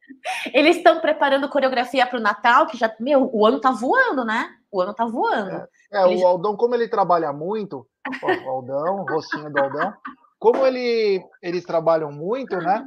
[0.53, 4.49] Eles estão preparando coreografia para o Natal, que já, meu, o ano tá voando, né?
[4.71, 5.51] O ano tá voando.
[5.51, 7.87] É, é o Aldão, como ele trabalha muito,
[8.23, 9.95] ó, o Aldão, o rostinho do Aldão,
[10.39, 12.87] como ele, eles trabalham muito, né?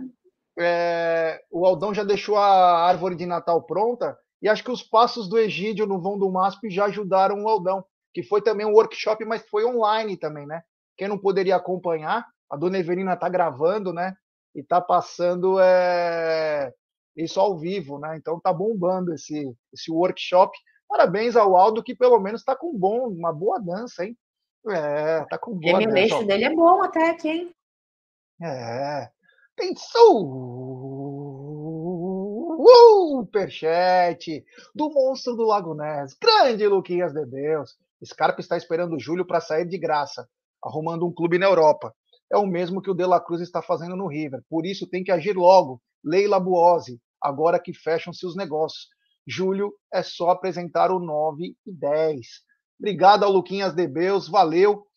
[0.57, 5.27] É, o Aldão já deixou a árvore de Natal pronta e acho que os passos
[5.27, 9.23] do Egídio no vão do MASP já ajudaram o Aldão que foi também um workshop,
[9.25, 10.61] mas foi online também, né?
[10.97, 14.13] Quem não poderia acompanhar, a dona Evelina está gravando, né?
[14.53, 16.73] E está passando é,
[17.15, 18.17] isso ao vivo, né?
[18.17, 20.51] Então tá bombando esse, esse workshop.
[20.89, 24.17] Parabéns ao Aldo, que pelo menos está com bom, uma boa dança, hein?
[24.67, 26.17] É, tá com boa dança.
[26.17, 27.55] O dele é bom até aqui, hein?
[28.43, 29.09] É.
[29.55, 29.73] Tem
[33.21, 34.43] superchat
[34.75, 36.17] do monstro do Lago Ness.
[36.21, 37.77] Grande Luquinhas de Deus.
[38.03, 40.27] Scarpa está esperando o Júlio para sair de graça,
[40.61, 41.93] arrumando um clube na Europa.
[42.31, 44.41] É o mesmo que o De La Cruz está fazendo no River.
[44.49, 45.81] Por isso tem que agir logo.
[46.03, 48.87] Leila Buozzi, agora que fecham-se os negócios.
[49.27, 52.27] Júlio é só apresentar o 9 e 10.
[52.79, 54.87] Obrigado ao Luquinhas Debeus, valeu.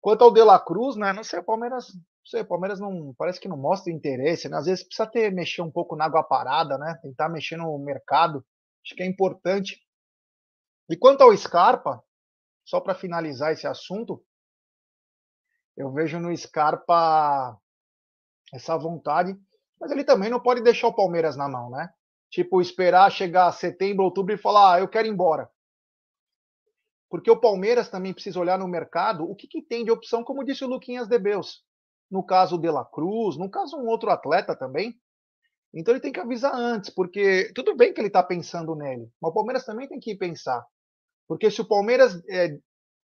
[0.00, 1.12] Quanto ao De La Cruz, né?
[1.12, 4.56] Não sei, o Palmeiras, não sei, Palmeiras não parece que não mostra interesse, né?
[4.56, 6.98] Às vezes precisa ter mexer um pouco na água parada, né?
[7.02, 8.44] Tentar mexer no mercado.
[8.84, 9.80] Acho que é importante.
[10.90, 12.02] E quanto ao Scarpa,
[12.64, 14.24] só para finalizar esse assunto,
[15.76, 17.58] eu vejo no Scarpa
[18.52, 19.36] essa vontade,
[19.80, 21.90] mas ele também não pode deixar o Palmeiras na mão, né?
[22.30, 25.50] Tipo, esperar chegar setembro, outubro e falar, ah, eu quero ir embora.
[27.08, 30.44] porque o Palmeiras também precisa olhar no mercado o que, que tem de opção, como
[30.44, 31.62] disse o Luquinhas de Beus.
[32.10, 34.98] No caso de La Cruz, no caso um outro atleta também.
[35.74, 39.30] Então ele tem que avisar antes, porque tudo bem que ele está pensando nele, mas
[39.30, 40.64] o Palmeiras também tem que pensar.
[41.28, 42.58] Porque se o Palmeiras é,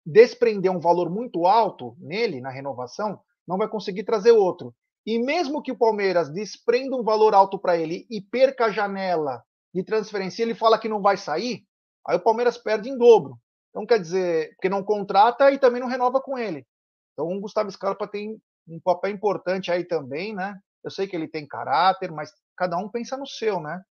[0.05, 4.73] desprender um valor muito alto nele, na renovação, não vai conseguir trazer outro.
[5.05, 9.43] E mesmo que o Palmeiras desprenda um valor alto para ele e perca a janela
[9.73, 11.63] de transferência, ele fala que não vai sair,
[12.07, 13.37] aí o Palmeiras perde em dobro.
[13.69, 16.65] Então, quer dizer, porque não contrata e também não renova com ele.
[17.13, 20.55] Então, o Gustavo Scarpa tem um papel importante aí também, né?
[20.83, 23.81] Eu sei que ele tem caráter, mas cada um pensa no seu, né?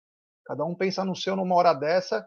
[0.47, 2.27] Cada um pensa no seu numa hora dessa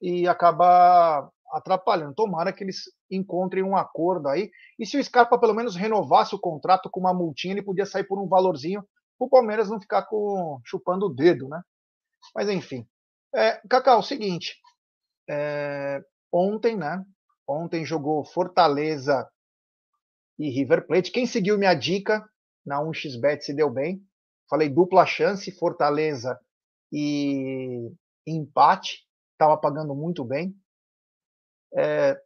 [0.00, 2.14] e acaba atrapalhando.
[2.14, 4.50] Tomara que eles encontrem um acordo aí.
[4.78, 8.04] E se o Scarpa pelo menos renovasse o contrato com uma multinha, ele podia sair
[8.04, 8.84] por um valorzinho,
[9.18, 11.60] o Palmeiras não ficar com chupando o dedo, né?
[12.34, 12.86] Mas enfim.
[13.34, 14.56] É, Cacau, é o seguinte.
[15.28, 17.04] É, ontem, né?
[17.46, 19.28] Ontem jogou Fortaleza
[20.38, 21.12] e River Plate.
[21.12, 22.24] Quem seguiu minha dica
[22.64, 24.02] na 1xBet se deu bem.
[24.48, 26.38] Falei dupla chance, Fortaleza
[26.92, 27.92] e
[28.26, 29.06] empate.
[29.32, 30.54] Estava pagando muito bem.
[31.76, 32.20] É...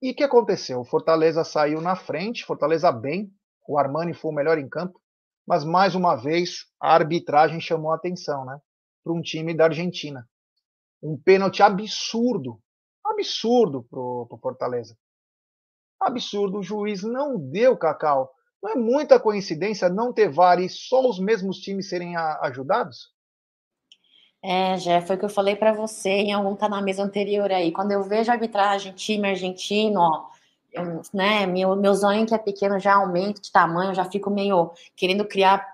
[0.00, 0.80] E o que aconteceu?
[0.80, 3.32] O Fortaleza saiu na frente, Fortaleza bem.
[3.68, 5.00] O Armani foi o melhor em campo.
[5.46, 8.58] Mas mais uma vez a arbitragem chamou a atenção, né?
[9.04, 10.28] Para um time da Argentina.
[11.02, 12.60] Um pênalti absurdo
[13.12, 14.96] absurdo pro, pro Fortaleza.
[16.00, 16.58] Absurdo.
[16.58, 18.32] O juiz não deu, Cacau.
[18.62, 23.11] Não é muita coincidência não ter VAR e só os mesmos times serem a, ajudados?
[24.42, 27.50] É, já foi o que eu falei para você em algum tá na mesa anterior
[27.52, 27.72] aí.
[27.72, 30.26] Quando eu vejo arbitragem time argentino, ó,
[30.72, 34.72] eu, né, meu, meu zóio que é pequeno já aumenta de tamanho, já fico meio
[34.96, 35.66] querendo criar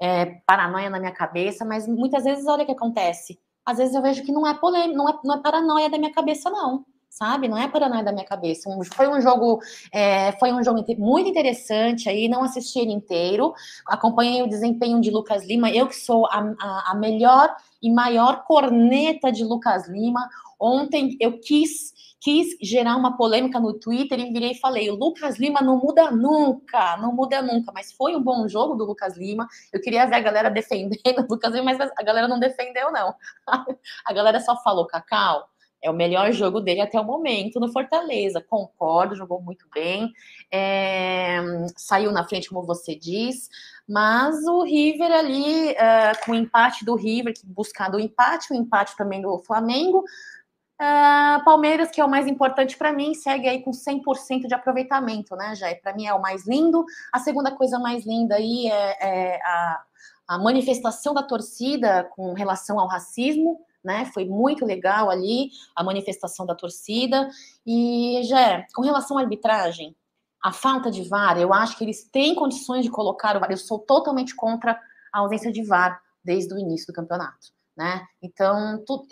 [0.00, 4.00] é, paranoia na minha cabeça, mas muitas vezes olha o que acontece às vezes eu
[4.00, 6.86] vejo que não é polêmica, não é, não é paranoia da minha cabeça, não.
[7.16, 7.48] Sabe?
[7.48, 8.68] Não é paranoia da minha cabeça.
[8.68, 9.58] Um, foi um jogo,
[9.90, 13.54] é, foi um jogo muito interessante aí, não assisti ele inteiro.
[13.86, 18.44] Acompanhei o desempenho de Lucas Lima, eu que sou a, a, a melhor e maior
[18.44, 20.28] corneta de Lucas Lima.
[20.60, 25.38] Ontem eu quis quis gerar uma polêmica no Twitter e virei e falei: o Lucas
[25.38, 27.72] Lima não muda nunca, não muda nunca.
[27.72, 29.48] Mas foi um bom jogo do Lucas Lima.
[29.72, 33.14] Eu queria ver a galera defendendo o Lucas Lima, mas a galera não defendeu, não.
[34.04, 35.48] A galera só falou: Cacau,
[35.86, 38.40] é o melhor jogo dele até o momento no Fortaleza.
[38.40, 40.12] Concordo, jogou muito bem.
[40.50, 41.38] É,
[41.76, 43.48] saiu na frente, como você diz.
[43.88, 48.96] Mas o River ali, uh, com o empate do River, buscando o empate, o empate
[48.96, 50.04] também do Flamengo,
[50.78, 55.34] Uh, Palmeiras, que é o mais importante para mim, segue aí com 100% de aproveitamento,
[55.34, 55.80] né, Jair?
[55.80, 56.84] Para mim é o mais lindo.
[57.10, 59.82] A segunda coisa mais linda aí é, é a,
[60.28, 64.04] a, manifestação da torcida com relação ao racismo, né?
[64.12, 67.30] Foi muito legal ali a manifestação da torcida.
[67.64, 69.96] E, já com relação à arbitragem,
[70.44, 73.50] a falta de VAR, eu acho que eles têm condições de colocar o VAR.
[73.50, 74.78] Eu sou totalmente contra
[75.12, 78.06] a ausência de VAR desde o início do campeonato né?
[78.22, 79.06] Então, tu,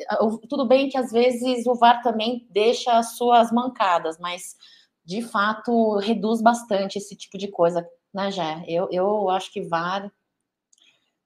[0.48, 4.56] tudo bem que às vezes o VAR também deixa as suas mancadas, mas
[5.04, 8.64] de fato reduz bastante esse tipo de coisa, né, Jé?
[8.66, 10.10] Eu, eu acho que VAR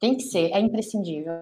[0.00, 1.32] tem que ser, é imprescindível.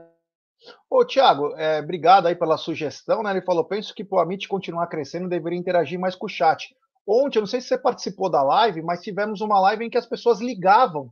[0.91, 3.31] Ô, Tiago, é, obrigado aí pela sugestão, né?
[3.31, 6.75] Ele falou, penso que para o Amit continuar crescendo, deveria interagir mais com o chat.
[7.07, 9.99] Ontem, eu não sei se você participou da live, mas tivemos uma live em que
[9.99, 11.11] as pessoas ligavam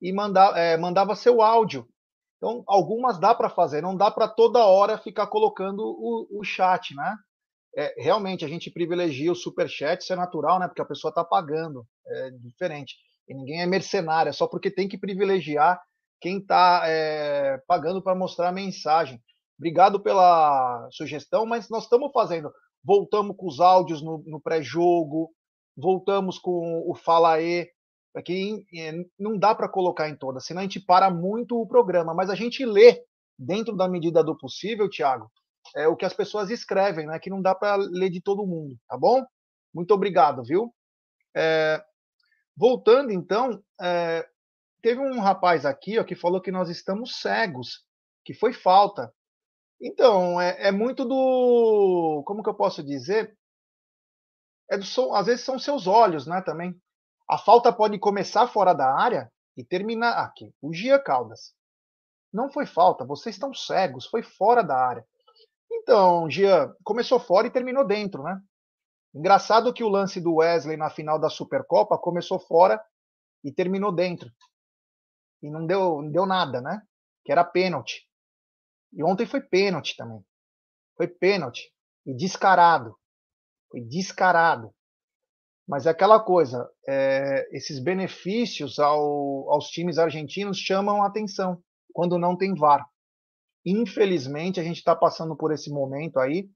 [0.00, 1.86] e manda, é, mandava seu áudio.
[2.38, 6.94] Então, algumas dá para fazer, não dá para toda hora ficar colocando o, o chat,
[6.94, 7.16] né?
[7.76, 10.66] É, realmente, a gente privilegia o super chat, isso é natural, né?
[10.66, 12.96] Porque a pessoa está pagando, é diferente.
[13.28, 15.80] E ninguém é mercenário, é só porque tem que privilegiar
[16.20, 19.20] quem está é, pagando para mostrar a mensagem.
[19.58, 22.50] Obrigado pela sugestão, mas nós estamos fazendo.
[22.82, 25.30] Voltamos com os áudios no, no pré-jogo,
[25.76, 27.68] voltamos com o Fala E,
[28.14, 32.12] Aqui é não dá para colocar em todas, senão a gente para muito o programa.
[32.12, 33.04] Mas a gente lê,
[33.38, 35.30] dentro da medida do possível, Tiago,
[35.76, 37.18] é o que as pessoas escrevem, né?
[37.20, 39.24] Que não dá para ler de todo mundo, tá bom?
[39.72, 40.74] Muito obrigado, viu?
[41.36, 41.80] É,
[42.56, 44.26] voltando então, é,
[44.80, 47.84] teve um rapaz aqui ó, que falou que nós estamos cegos,
[48.24, 49.12] que foi falta.
[49.80, 52.22] Então, é, é muito do.
[52.26, 53.36] Como que eu posso dizer?
[54.70, 56.42] É do, às vezes são seus olhos, né?
[56.42, 56.78] Também.
[57.28, 60.52] A falta pode começar fora da área e terminar aqui.
[60.60, 61.54] O Gia Caldas.
[62.32, 65.04] Não foi falta, vocês estão cegos, foi fora da área.
[65.70, 68.40] Então, Gia começou fora e terminou dentro, né?
[69.14, 72.80] Engraçado que o lance do Wesley na final da Supercopa começou fora
[73.42, 74.30] e terminou dentro.
[75.42, 76.82] E não deu, não deu nada, né?
[77.24, 78.06] Que era pênalti.
[78.92, 80.24] E ontem foi pênalti também.
[80.96, 81.72] Foi pênalti.
[82.06, 82.96] E descarado.
[83.70, 84.74] Foi descarado.
[85.66, 91.62] Mas é aquela coisa, é, esses benefícios ao, aos times argentinos chamam a atenção
[91.92, 92.84] quando não tem VAR.
[93.64, 96.50] Infelizmente, a gente está passando por esse momento aí.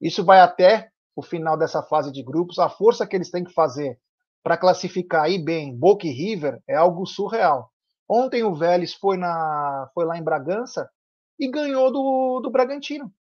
[0.00, 2.60] Isso vai até o final dessa fase de grupos.
[2.60, 3.98] A força que eles têm que fazer
[4.42, 7.72] para classificar aí bem Boca e River é algo surreal.
[8.08, 10.90] Ontem o Vélez foi, na, foi lá em Bragança
[11.38, 13.12] e ganhou do, do Bragantino.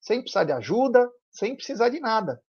[0.00, 2.42] Sem precisar de ajuda, sem precisar de nada.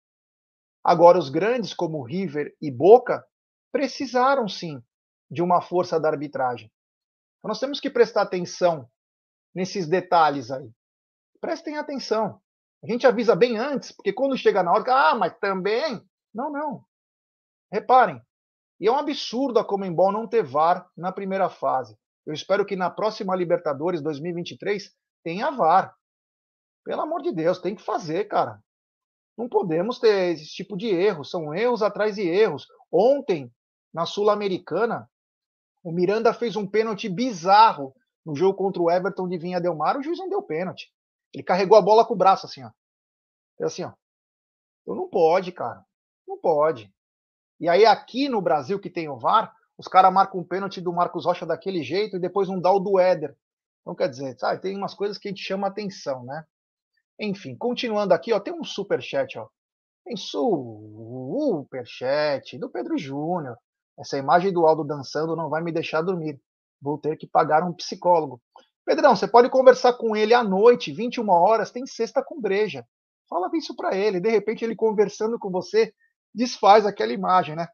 [0.83, 3.25] Agora, os grandes, como River e Boca,
[3.71, 4.83] precisaram sim
[5.29, 6.71] de uma força da arbitragem.
[7.37, 8.89] Então, nós temos que prestar atenção
[9.53, 10.69] nesses detalhes aí.
[11.39, 12.41] Prestem atenção.
[12.83, 16.01] A gente avisa bem antes, porque quando chega na hora, ah, mas também.
[16.33, 16.85] Não, não.
[17.71, 18.21] Reparem.
[18.79, 21.97] E é um absurdo a Comembol não ter VAR na primeira fase.
[22.25, 24.91] Eu espero que na próxima Libertadores 2023
[25.23, 25.95] tenha VAR.
[26.83, 28.61] Pelo amor de Deus, tem que fazer, cara.
[29.37, 31.23] Não podemos ter esse tipo de erro.
[31.23, 32.67] São erros atrás de erros.
[32.91, 33.51] Ontem,
[33.93, 35.09] na Sul-Americana,
[35.83, 39.97] o Miranda fez um pênalti bizarro no jogo contra o Everton de Vinha Del Mar.
[39.97, 40.91] O juiz não deu pênalti.
[41.33, 42.71] Ele carregou a bola com o braço assim, ó.
[43.59, 43.93] É assim, ó.
[44.85, 45.85] Não pode, cara.
[46.27, 46.93] Não pode.
[47.59, 50.93] E aí aqui no Brasil que tem o VAR, os caras marcam um pênalti do
[50.93, 53.35] Marcos Rocha daquele jeito e depois não dá do Éder.
[53.81, 56.43] Então quer dizer, sabe, tem umas coisas que a gente chama atenção, né?
[57.19, 59.47] Enfim, continuando aqui, ó, tem um super chat, ó.
[60.03, 63.57] Tem super chat do Pedro Júnior.
[63.97, 66.39] Essa imagem do Aldo dançando não vai me deixar dormir.
[66.81, 68.41] Vou ter que pagar um psicólogo.
[68.85, 72.85] Pedrão, você pode conversar com ele à noite, 21 horas, tem sexta com breja.
[73.27, 74.21] Fala isso para ele.
[74.21, 75.93] De repente, ele conversando com você,
[76.37, 77.67] desfaz aquela imagem, né?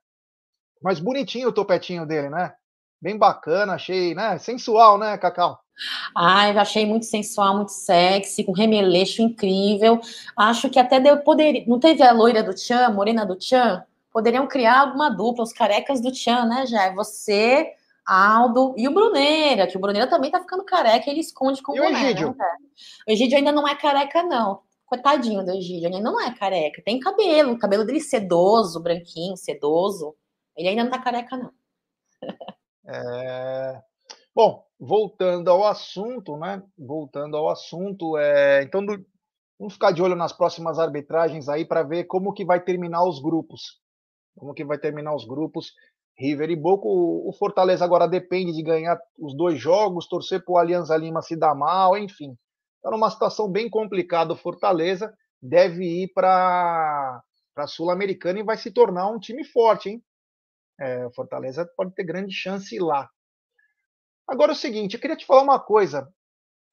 [0.82, 2.54] Mas bonitinho o topetinho dele, né?
[3.02, 4.38] Bem bacana, achei, né?
[4.38, 5.60] Sensual, né, Cacau?
[6.16, 10.00] Ah, eu achei muito sensual, muito sexy, com remeleixo incrível.
[10.38, 11.66] Acho que até deu poder.
[11.68, 13.84] Não teve a loira do Tchan, a morena do Tchan?
[14.12, 16.94] Poderiam criar alguma dupla, os carecas do Tchan, né, já?
[16.94, 17.74] Você,
[18.06, 21.80] Aldo e o Bruneira, que o Bruneira também tá ficando careca ele esconde com e
[21.80, 22.36] o boné, Egídio?
[22.38, 22.46] Né?
[23.08, 24.62] O Egídio ainda não é careca, não.
[24.94, 26.80] Coitadinho do Egídio, ele ainda não é careca.
[26.86, 30.16] Tem cabelo, cabelo dele sedoso, branquinho, sedoso.
[30.56, 31.52] Ele ainda não tá careca, não.
[32.86, 33.82] É...
[34.36, 36.62] Bom, voltando ao assunto, né?
[36.78, 38.62] Voltando ao assunto, é...
[38.62, 39.02] então do...
[39.58, 43.22] vamos ficar de olho nas próximas arbitragens aí para ver como que vai terminar os
[43.22, 43.80] grupos.
[44.38, 45.72] Como que vai terminar os grupos.
[46.20, 50.58] River e Boca, o Fortaleza agora depende de ganhar os dois jogos, torcer para o
[50.58, 52.38] Alianza Lima se dar mal, enfim.
[52.84, 57.24] Está numa situação bem complicada o Fortaleza, deve ir para
[57.56, 60.04] a Sul-Americana e vai se tornar um time forte, hein?
[60.78, 63.10] É, o Fortaleza pode ter grande chance lá.
[64.28, 66.14] Agora é o seguinte, eu queria te falar uma coisa.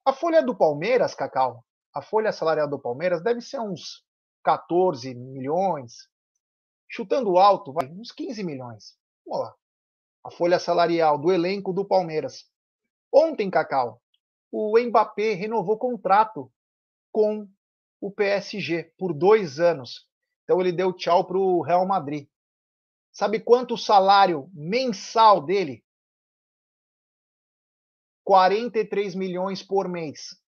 [0.05, 1.63] A folha do Palmeiras, Cacau,
[1.95, 4.03] a folha salarial do Palmeiras deve ser uns
[4.43, 6.09] 14 milhões,
[6.89, 8.97] chutando alto, vai, uns 15 milhões.
[9.25, 9.55] Vamos lá.
[10.25, 12.43] A folha salarial do elenco do Palmeiras.
[13.13, 14.00] Ontem, Cacau,
[14.51, 16.51] o Mbappé renovou contrato
[17.11, 17.47] com
[17.99, 20.07] o PSG por dois anos.
[20.43, 22.27] Então ele deu tchau para o Real Madrid.
[23.11, 25.83] Sabe quanto o salário mensal dele?
[28.23, 30.39] 43 milhões por mês.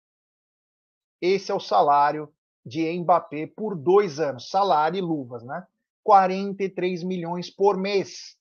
[1.22, 2.34] Esse é o salário
[2.66, 4.50] de Mbappé por dois anos.
[4.50, 5.66] Salário e luvas, né?
[6.04, 8.38] 43 milhões por mês.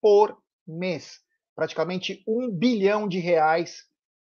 [0.00, 1.20] Por mês.
[1.54, 3.86] Praticamente um bilhão de reais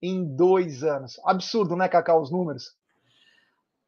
[0.02, 1.20] em dois anos.
[1.24, 2.74] Absurdo, né, Cacau, os números?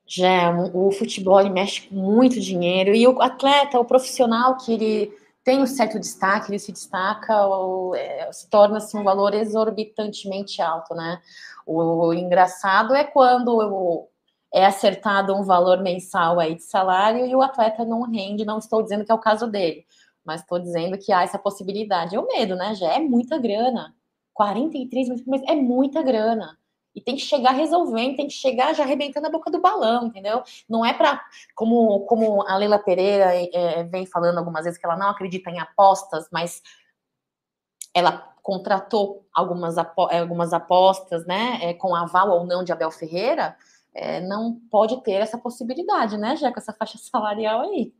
[0.06, 5.12] Já, o futebol mexe com muito dinheiro e o atleta, o profissional que ele
[5.44, 10.94] tem um certo destaque, ele se destaca, ou, é, se torna-se um valor exorbitantemente alto,
[10.94, 11.20] né?
[11.66, 14.09] O, o engraçado é quando o,
[14.52, 18.82] é acertado um valor mensal aí de salário e o atleta não rende, não estou
[18.82, 19.86] dizendo que é o caso dele,
[20.24, 22.16] mas estou dizendo que há essa possibilidade.
[22.16, 22.74] É o medo, né?
[22.74, 23.94] Já é muita grana.
[24.39, 26.57] 43 milhões é muita grana.
[26.95, 30.45] E tem que chegar resolvendo, tem que chegar já arrebentando a boca do balão, entendeu?
[30.68, 31.20] Não é para,
[31.57, 35.59] como, como a Leila Pereira é, vem falando algumas vezes, que ela não acredita em
[35.59, 36.62] apostas, mas
[37.93, 43.57] ela contratou algumas, apo algumas apostas, né, é, com aval ou não de Abel Ferreira,
[43.93, 47.93] é, não pode ter essa possibilidade, né, já com essa faixa salarial aí.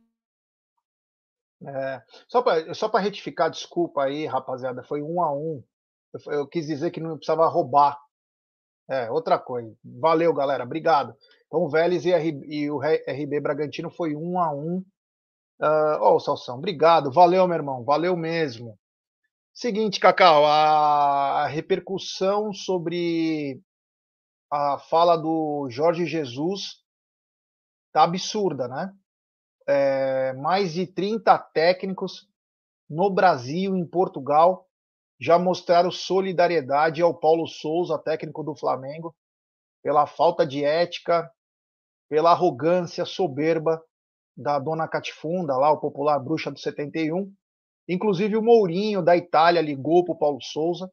[1.65, 2.41] É, só
[2.87, 5.61] para retificar, desculpa aí, rapaziada, foi um a um.
[6.27, 7.97] Eu, quis dizer que não precisava roubar
[8.89, 9.71] é, outra coisa.
[9.83, 10.63] Valeu, galera.
[10.63, 11.15] Obrigado.
[11.45, 12.11] Então, o Vélez e,
[12.47, 14.83] e o RB Bragantino foi um a um.
[15.61, 17.11] Uh, oh, Salsão, obrigado.
[17.11, 17.83] Valeu, meu irmão.
[17.83, 18.77] Valeu mesmo.
[19.53, 23.61] Seguinte, Cacau, a, a repercussão sobre
[24.51, 26.77] a fala do Jorge Jesus
[27.91, 28.93] tá absurda, né?
[29.67, 32.27] É, mais de 30 técnicos
[32.89, 34.68] no Brasil, em Portugal,
[35.19, 39.13] já mostraram solidariedade ao Paulo Souza, técnico do Flamengo,
[39.83, 41.29] pela falta de ética,
[42.09, 43.83] pela arrogância soberba
[44.35, 47.31] da dona Catifunda, lá, o popular bruxa do 71.
[47.87, 50.89] Inclusive o Mourinho, da Itália, ligou para o Paulo Souza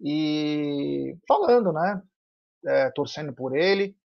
[0.00, 2.02] e falando, né?
[2.66, 3.96] É, torcendo por ele.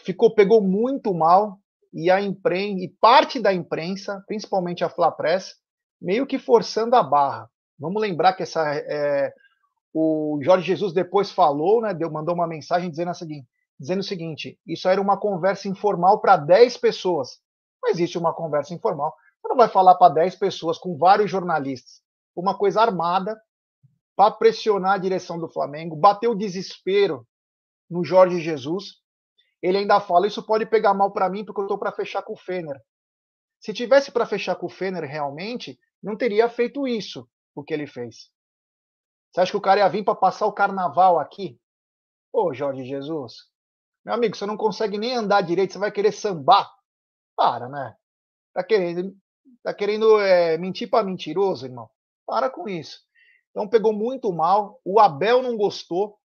[0.00, 1.58] Ficou, pegou muito mal
[1.92, 5.56] e a imprensa, e parte da imprensa, principalmente a Fla Press,
[6.00, 7.48] meio que forçando a barra.
[7.78, 9.32] Vamos lembrar que essa, é,
[9.92, 13.48] o Jorge Jesus depois falou, né, deu, mandou uma mensagem dizendo, a seguinte,
[13.78, 17.40] dizendo o seguinte: isso era uma conversa informal para 10 pessoas.
[17.82, 19.14] Não existe uma conversa informal.
[19.40, 22.02] Você não vai falar para 10 pessoas com vários jornalistas.
[22.34, 23.38] Uma coisa armada
[24.16, 27.26] para pressionar a direção do Flamengo, bater o desespero
[27.90, 28.96] no Jorge Jesus.
[29.62, 32.32] Ele ainda fala: Isso pode pegar mal para mim porque eu estou para fechar com
[32.32, 32.80] o Fener.
[33.60, 37.86] Se tivesse para fechar com o Fener realmente, não teria feito isso, o que ele
[37.86, 38.30] fez.
[39.30, 41.58] Você acha que o cara ia vir para passar o carnaval aqui?
[42.32, 43.48] Ô, Jorge Jesus,
[44.04, 46.70] meu amigo, você não consegue nem andar direito, você vai querer sambar?
[47.36, 47.96] Para, né?
[48.52, 49.16] Tá querendo,
[49.62, 51.90] tá querendo é, mentir para mentiroso, irmão?
[52.26, 53.00] Para com isso.
[53.50, 54.80] Então pegou muito mal.
[54.84, 56.18] O Abel não gostou.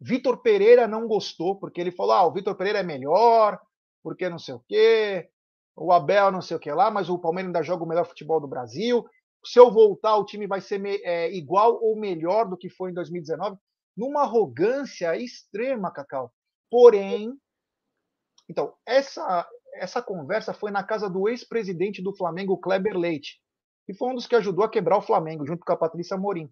[0.00, 3.58] Vitor Pereira não gostou, porque ele falou: ah, o Vitor Pereira é melhor,
[4.02, 5.28] porque não sei o quê.
[5.76, 8.40] O Abel não sei o que lá, mas o Palmeiras ainda joga o melhor futebol
[8.40, 9.04] do Brasil.
[9.44, 12.94] Se eu voltar, o time vai ser é, igual ou melhor do que foi em
[12.94, 13.56] 2019.
[13.96, 16.32] Numa arrogância extrema, Cacau.
[16.70, 17.32] Porém,
[18.48, 23.40] então, essa, essa conversa foi na casa do ex-presidente do Flamengo, Kleber Leite
[23.88, 26.50] e foi um dos que ajudou a quebrar o Flamengo, junto com a Patrícia Morim.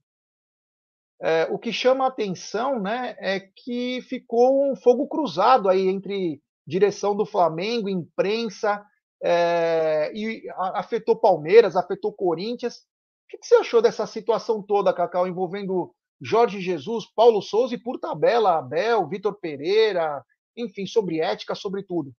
[1.21, 6.43] É, o que chama a atenção né, é que ficou um fogo cruzado aí entre
[6.67, 8.85] direção do Flamengo, imprensa,
[9.23, 12.79] é, e afetou Palmeiras, afetou Corinthians.
[13.25, 17.99] O que, você achou dessa situação toda, Cacau, envolvendo Jorge Jesus, Paulo Souza e, por
[17.99, 20.25] tabela, Abel, Vitor Pereira,
[20.57, 22.13] enfim, sobre ética, sobre tudo?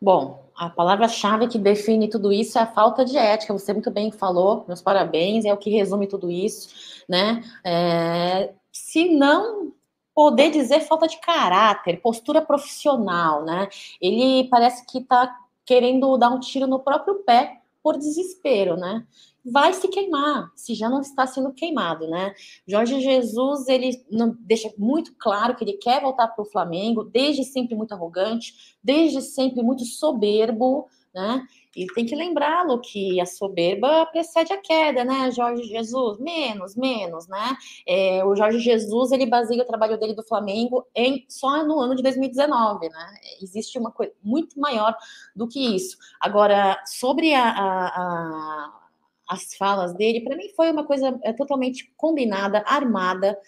[0.00, 3.52] Bom, a palavra-chave que define tudo isso é a falta de ética.
[3.52, 7.42] Você muito bem falou, meus parabéns, é o que resume tudo isso, né?
[7.64, 9.72] É, se não
[10.14, 13.68] poder dizer falta de caráter, postura profissional, né?
[14.00, 15.34] Ele parece que está
[15.64, 19.06] querendo dar um tiro no próprio pé por desespero, né?
[19.44, 22.34] vai se queimar, se já não está sendo queimado, né?
[22.66, 24.02] Jorge Jesus, ele
[24.40, 29.20] deixa muito claro que ele quer voltar para o Flamengo, desde sempre muito arrogante, desde
[29.20, 31.46] sempre muito soberbo, né?
[31.76, 36.18] E tem que lembrá-lo que a soberba precede a queda, né, Jorge Jesus?
[36.18, 37.56] Menos, menos, né?
[37.86, 41.94] É, o Jorge Jesus, ele baseia o trabalho dele do Flamengo em só no ano
[41.94, 43.14] de 2019, né?
[43.42, 44.96] Existe uma coisa muito maior
[45.34, 45.96] do que isso.
[46.20, 48.80] Agora, sobre a, a, a
[49.28, 53.38] as falas dele, para mim foi uma coisa é, totalmente combinada, armada.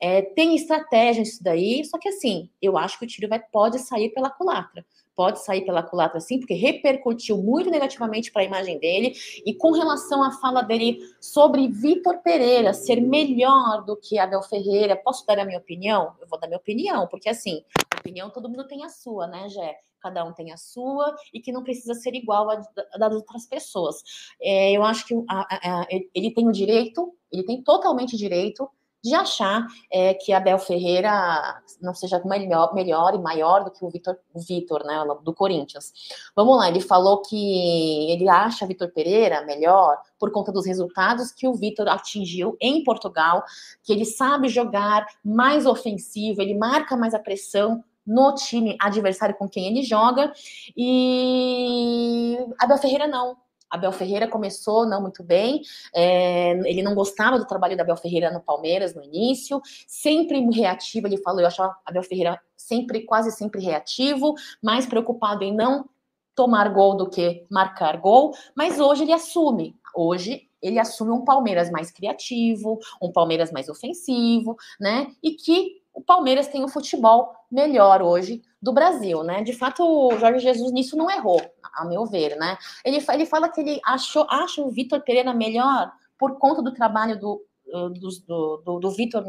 [0.00, 3.78] É, tem estratégia isso daí, só que assim, eu acho que o tiro vai, pode
[3.78, 4.84] sair pela culatra.
[5.16, 9.14] Pode sair pela culatra, sim, porque repercutiu muito negativamente para a imagem dele.
[9.46, 14.96] E com relação à fala dele sobre Vitor Pereira ser melhor do que Abel Ferreira,
[14.96, 16.14] posso dar a minha opinião?
[16.20, 17.62] Eu vou dar minha opinião, porque assim,
[17.98, 19.78] opinião todo mundo tem a sua, né, Jé?
[20.04, 22.56] cada um tem a sua e que não precisa ser igual a,
[22.98, 24.02] das outras pessoas.
[24.38, 28.68] É, eu acho que a, a, ele tem o direito, ele tem totalmente direito
[29.04, 33.90] de achar é, que Abel Ferreira não seja melhor, melhor e maior do que o
[33.90, 35.92] Vitor, o Vitor, né, do Corinthians.
[36.34, 41.46] Vamos lá, ele falou que ele acha Vitor Pereira melhor por conta dos resultados que
[41.46, 43.44] o Vitor atingiu em Portugal,
[43.82, 49.48] que ele sabe jogar mais ofensivo, ele marca mais a pressão no time adversário com
[49.48, 50.32] quem ele joga.
[50.74, 53.36] E Abel Ferreira não.
[53.74, 55.62] Abel Ferreira começou não muito bem,
[55.94, 61.06] é, ele não gostava do trabalho da Abel Ferreira no Palmeiras no início, sempre reativo,
[61.06, 65.88] ele falou, eu achava Abel Ferreira sempre, quase sempre reativo, mais preocupado em não
[66.34, 71.70] tomar gol do que marcar gol, mas hoje ele assume, hoje ele assume um Palmeiras
[71.70, 78.02] mais criativo, um Palmeiras mais ofensivo, né, e que o Palmeiras tem um futebol melhor
[78.02, 79.42] hoje do Brasil, né?
[79.42, 81.40] De fato, o Jorge Jesus nisso não errou,
[81.76, 82.58] a meu ver, né?
[82.84, 87.18] Ele, ele fala que ele achou, acha o Vitor Pereira melhor por conta do trabalho
[87.18, 89.24] do, do, do, do Vitor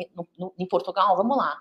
[0.57, 1.15] em Portugal.
[1.15, 1.57] Vamos lá.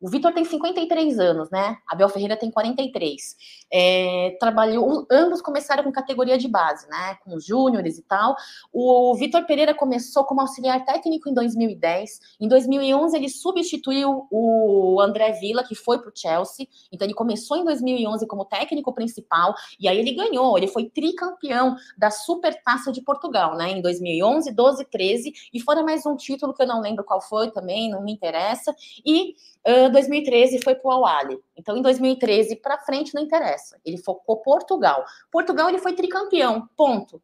[0.00, 1.76] O Vitor tem 53 anos, né?
[1.88, 3.36] Abel Ferreira tem 43.
[3.72, 7.16] É, trabalhou, ambos começaram com categoria de base, né?
[7.24, 8.36] Com os júniores e tal.
[8.72, 12.20] O Vitor Pereira começou como auxiliar técnico em 2010.
[12.40, 16.68] Em 2011 ele substituiu o André Villa, que foi para o Chelsea.
[16.92, 20.56] Então ele começou em 2011 como técnico principal e aí ele ganhou.
[20.56, 23.70] Ele foi tricampeão da Supertaça de Portugal, né?
[23.70, 27.50] Em 2011, 12, 13 e fora mais um título que eu não lembro qual foi
[27.50, 28.74] também, não me interessa.
[29.04, 29.34] E
[29.68, 31.38] Uh, 2013 foi para o Awali.
[31.54, 33.78] Então, em 2013 para frente não interessa.
[33.84, 35.04] Ele focou Portugal.
[35.30, 37.20] Portugal ele foi tricampeão, ponto.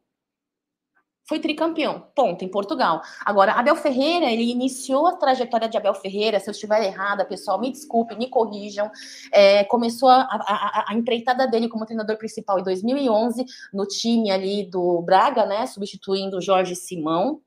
[1.27, 3.01] Foi tricampeão, ponto, em Portugal.
[3.25, 7.59] Agora, Abel Ferreira, ele iniciou a trajetória de Abel Ferreira, se eu estiver errada, pessoal,
[7.59, 8.91] me desculpe, me corrijam.
[9.31, 13.43] É, começou a, a, a, empreitada dele como treinador principal em 2011,
[13.73, 17.41] no time ali do Braga, né, substituindo Jorge Simão,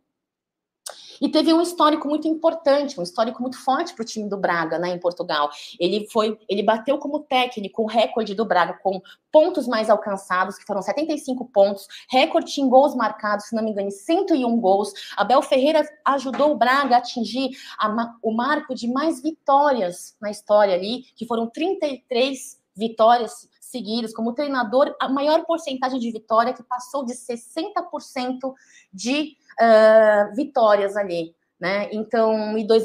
[1.20, 4.78] e teve um histórico muito importante, um histórico muito forte para o time do Braga,
[4.78, 5.50] né, em Portugal.
[5.78, 9.00] Ele foi, ele bateu como técnico o recorde do Braga com
[9.30, 13.90] pontos mais alcançados, que foram 75 pontos, recorde em gols marcados, se não me engano,
[13.90, 14.92] 101 gols.
[15.16, 20.74] Abel Ferreira ajudou o Braga a atingir a, o marco de mais vitórias na história
[20.74, 27.04] ali, que foram 33 vitórias seguidas, como treinador, a maior porcentagem de vitória, que passou
[27.04, 28.54] de 60%
[28.92, 31.92] de uh, vitórias ali, né?
[31.92, 32.84] Então, em dois...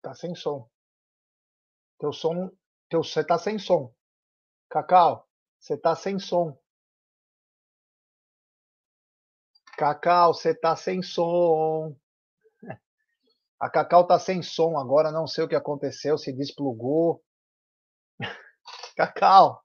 [0.00, 0.66] Tá sem som.
[1.98, 2.50] Teu som,
[2.88, 3.92] teu, você tá sem som.
[4.70, 5.28] Cacau,
[5.58, 6.56] você tá sem som.
[9.76, 11.94] Cacau, você tá sem som.
[13.60, 17.22] A Cacau tá sem som agora, não sei o que aconteceu, se desplugou.
[18.96, 19.62] Cacau.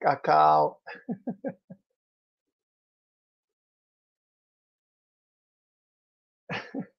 [0.00, 0.78] Cacau.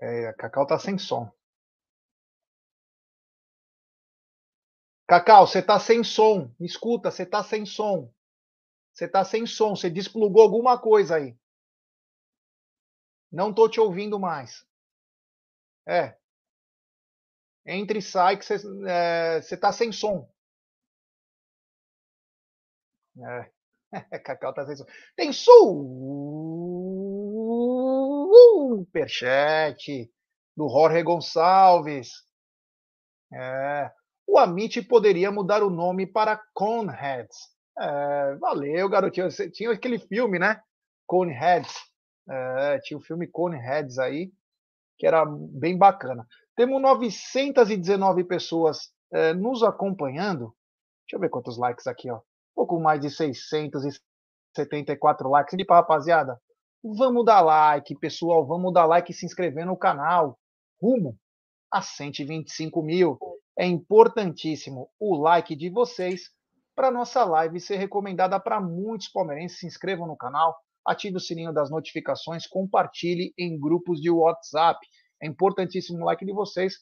[0.00, 1.30] É, a Cacau tá sem som.
[5.08, 6.50] Cacau, você tá sem som.
[6.60, 8.08] escuta, você tá sem som.
[8.96, 9.76] Você tá sem som.
[9.76, 11.36] Você desplugou alguma coisa aí.
[13.30, 14.66] Não tô te ouvindo mais.
[15.86, 16.16] É.
[17.66, 18.54] Entre e sai que você
[18.88, 20.26] é, está sem som.
[23.18, 23.52] É.
[24.24, 24.86] Cacau tá sem som.
[25.14, 25.30] Tem
[28.80, 30.10] superchat
[30.56, 32.24] do Jorge Gonçalves.
[33.30, 33.92] É.
[34.26, 37.55] O Amit poderia mudar o nome para Coneheads.
[37.78, 39.30] É, valeu, garotinho.
[39.30, 40.58] Você tinha aquele filme, né?
[41.06, 41.74] Coneheads.
[42.28, 44.32] É, tinha o filme Coneheads aí,
[44.98, 46.26] que era bem bacana.
[46.56, 50.54] Temos 919 pessoas é, nos acompanhando.
[51.02, 52.20] Deixa eu ver quantos likes aqui, ó.
[52.54, 55.52] pouco mais de 674 likes.
[55.52, 56.40] E para rapaziada,
[56.82, 58.44] vamos dar like, pessoal.
[58.46, 60.38] Vamos dar like e se inscrever no canal.
[60.80, 61.18] Rumo
[61.70, 63.18] a 125 mil.
[63.58, 66.30] É importantíssimo o like de vocês
[66.76, 69.58] para nossa live ser recomendada para muitos palmeirenses.
[69.58, 70.54] Se inscrevam no canal,
[70.86, 74.78] ative o sininho das notificações, compartilhe em grupos de WhatsApp.
[75.20, 76.74] É importantíssimo o like de vocês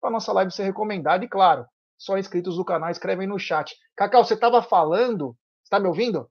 [0.00, 1.24] para nossa live ser recomendada.
[1.24, 1.64] E claro,
[1.96, 3.74] só inscritos do canal escrevem no chat.
[3.96, 5.36] Cacau, você estava falando?
[5.62, 6.28] Está me ouvindo?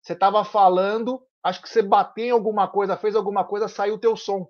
[0.00, 4.00] Você estava falando, acho que você bateu em alguma coisa, fez alguma coisa, saiu o
[4.00, 4.48] teu som.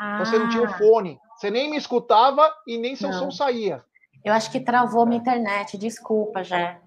[0.00, 0.24] Ah.
[0.24, 0.78] Você não tinha o ah.
[0.78, 1.18] fone.
[1.36, 3.18] Você nem me escutava e nem seu não.
[3.18, 3.84] som saía.
[4.24, 6.80] Eu acho que travou minha internet, desculpa, já.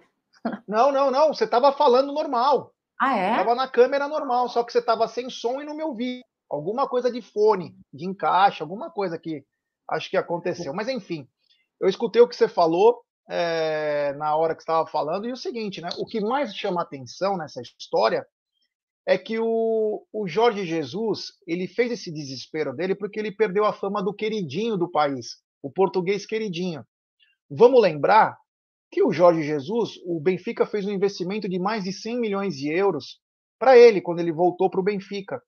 [0.67, 1.33] Não, não, não.
[1.33, 2.73] Você estava falando normal.
[2.99, 3.35] Ah, é?
[3.35, 6.87] Tava na câmera normal, só que você estava sem som e não me ouvia alguma
[6.87, 9.43] coisa de fone, de encaixe, alguma coisa que
[9.89, 10.73] acho que aconteceu.
[10.73, 11.27] Mas enfim,
[11.81, 15.81] eu escutei o que você falou é, na hora que estava falando, e o seguinte,
[15.81, 15.89] né?
[15.97, 18.25] O que mais chama atenção nessa história
[19.05, 23.73] é que o, o Jorge Jesus ele fez esse desespero dele porque ele perdeu a
[23.73, 26.85] fama do queridinho do país, o português queridinho.
[27.49, 28.37] Vamos lembrar
[28.91, 32.71] que o Jorge Jesus, o Benfica fez um investimento de mais de 100 milhões de
[32.71, 33.19] euros
[33.59, 35.41] para ele quando ele voltou para o Benfica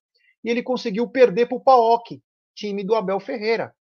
[0.44, 2.22] e ele conseguiu perder para o PAOK,
[2.56, 3.76] time do Abel Ferreira,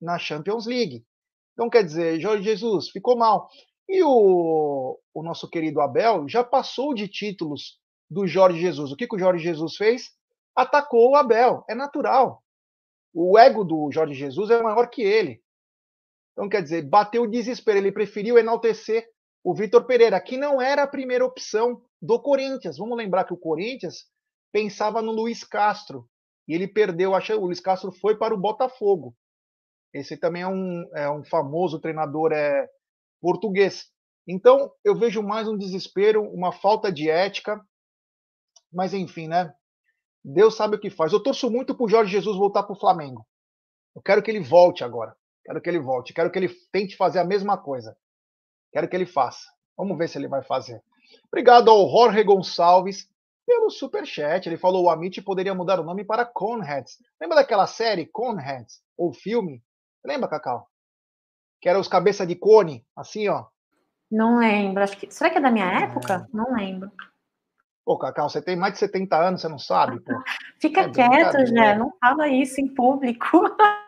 [0.00, 1.04] na Champions League.
[1.52, 3.48] Então, quer dizer, Jorge Jesus ficou mal.
[3.88, 7.78] E o, o nosso querido Abel já passou de títulos
[8.10, 8.92] do Jorge Jesus.
[8.92, 10.10] O que, que o Jorge Jesus fez?
[10.54, 11.64] Atacou o Abel.
[11.68, 12.42] É natural.
[13.14, 15.42] O ego do Jorge Jesus é maior que ele.
[16.36, 17.78] Então, quer dizer, bateu o desespero.
[17.78, 19.08] Ele preferiu enaltecer
[19.42, 22.76] o Vitor Pereira, que não era a primeira opção do Corinthians.
[22.76, 24.04] Vamos lembrar que o Corinthians
[24.52, 26.06] pensava no Luiz Castro.
[26.46, 29.16] E ele perdeu, o Luiz Castro foi para o Botafogo.
[29.94, 32.68] Esse também é um, é um famoso treinador é,
[33.18, 33.86] português.
[34.28, 37.58] Então, eu vejo mais um desespero, uma falta de ética.
[38.70, 39.54] Mas enfim, né?
[40.22, 41.12] Deus sabe o que faz.
[41.12, 43.26] Eu torço muito pro Jorge Jesus voltar pro Flamengo.
[43.94, 45.16] Eu quero que ele volte agora.
[45.46, 46.12] Quero que ele volte.
[46.12, 47.96] Quero que ele tente fazer a mesma coisa.
[48.72, 49.46] Quero que ele faça.
[49.76, 50.82] Vamos ver se ele vai fazer.
[51.28, 53.08] Obrigado ao Jorge Gonçalves
[53.46, 54.48] pelo superchat.
[54.48, 56.98] Ele falou: o Amit poderia mudar o nome para Coneheads.
[57.20, 58.82] Lembra daquela série Coneheads?
[58.98, 59.62] Ou filme?
[60.04, 60.68] Lembra, Cacau?
[61.60, 63.46] Que era os cabeça de cone, assim, ó.
[64.10, 64.82] Não lembro.
[64.82, 65.12] Acho que...
[65.12, 66.28] Será que é da minha época?
[66.32, 66.90] Não lembro.
[67.84, 70.12] Pô, Cacau, você tem mais de 70 anos, você não sabe, pô.
[70.60, 73.26] Fica é quieto, Jé, não fala isso em público.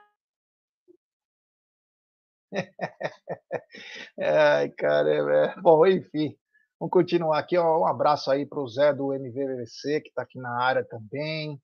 [4.21, 5.61] Ai, cara, é...
[5.61, 6.37] bom, enfim.
[6.79, 7.57] Vamos continuar aqui.
[7.57, 11.61] Ó, um abraço aí para o Zé do MVVC, que está aqui na área também.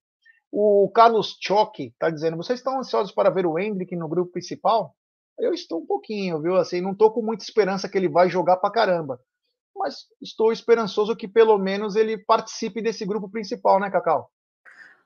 [0.51, 4.95] O Carlos Choque está dizendo: vocês estão ansiosos para ver o Hendrick no grupo principal?
[5.39, 6.57] Eu estou um pouquinho, viu?
[6.57, 9.21] Assim, não estou com muita esperança que ele vai jogar para caramba
[9.77, 14.31] mas estou esperançoso que pelo menos ele participe desse grupo principal, né, Cacau?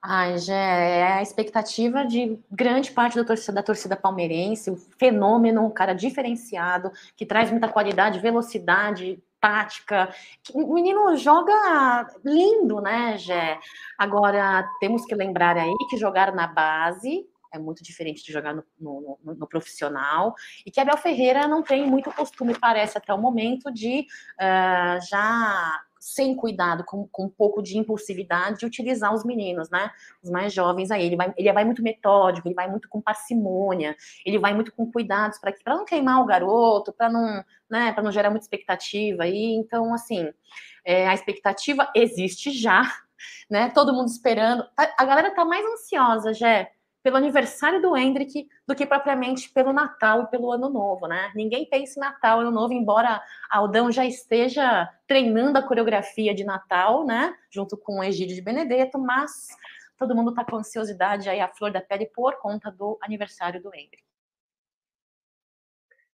[0.00, 5.66] Ai, já é a expectativa de grande parte da torcida, da torcida palmeirense, o fenômeno,
[5.66, 10.14] um cara diferenciado, que traz muita qualidade, velocidade, tática.
[10.54, 13.58] O menino joga lindo, né, Gé?
[13.98, 18.62] Agora, temos que lembrar aí que jogar na base é muito diferente de jogar no,
[18.78, 20.34] no, no, no, profissional,
[20.66, 25.80] e que Abel Ferreira não tem muito costume, parece até o momento, de uh, já
[26.14, 29.90] sem cuidado, com, com, um pouco de impulsividade, de utilizar os meninos, né?
[30.22, 31.06] Os mais jovens aí.
[31.06, 34.90] Ele vai, ele vai muito metódico, ele vai muito com parcimônia, ele vai muito com
[34.90, 39.26] cuidados para não queimar o garoto, para não, né, não gerar muita expectativa.
[39.26, 40.32] E então, assim,
[40.84, 42.82] é, a expectativa existe já,
[43.50, 43.70] né?
[43.70, 44.64] Todo mundo esperando.
[44.76, 46.72] A galera tá mais ansiosa, Jé
[47.08, 51.32] pelo aniversário do Hendrick do que propriamente pelo Natal e pelo Ano Novo, né?
[51.34, 57.06] Ninguém pensa em Natal Ano Novo, embora Aldão já esteja treinando a coreografia de Natal,
[57.06, 57.34] né?
[57.50, 59.48] Junto com o Egídio de Benedetto, mas
[59.96, 63.74] todo mundo está com ansiosidade aí a flor da pele por conta do aniversário do
[63.74, 64.04] Hendrick.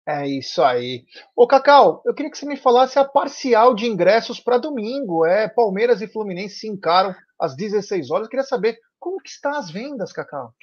[0.06, 1.06] É isso aí.
[1.34, 5.24] Ô, Cacau, eu queria que você me falasse a parcial de ingressos para domingo.
[5.24, 8.26] É, Palmeiras e Fluminense se encaram às 16 horas.
[8.26, 10.54] Eu queria saber como que estão as vendas, Cacau?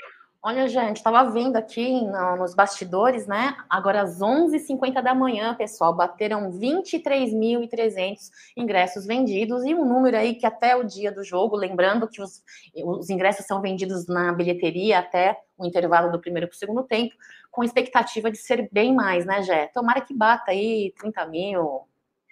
[0.41, 3.57] Olha, gente, estava vendo aqui no, nos bastidores, né?
[3.69, 10.45] Agora às 11h50 da manhã, pessoal, bateram 23.300 ingressos vendidos e um número aí que
[10.45, 12.41] até o dia do jogo, lembrando que os,
[12.85, 17.13] os ingressos são vendidos na bilheteria até o intervalo do primeiro para o segundo tempo,
[17.51, 19.67] com expectativa de ser bem mais, né, Jé?
[19.73, 21.81] Tomara que bata aí 30 mil,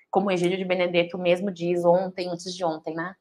[0.09, 3.17] como o Egídio de Benedetto mesmo diz ontem, antes de ontem, né?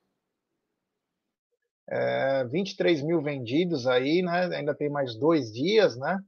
[1.88, 4.56] É, 23 mil vendidos aí, né?
[4.56, 6.18] Ainda tem mais dois dias, né?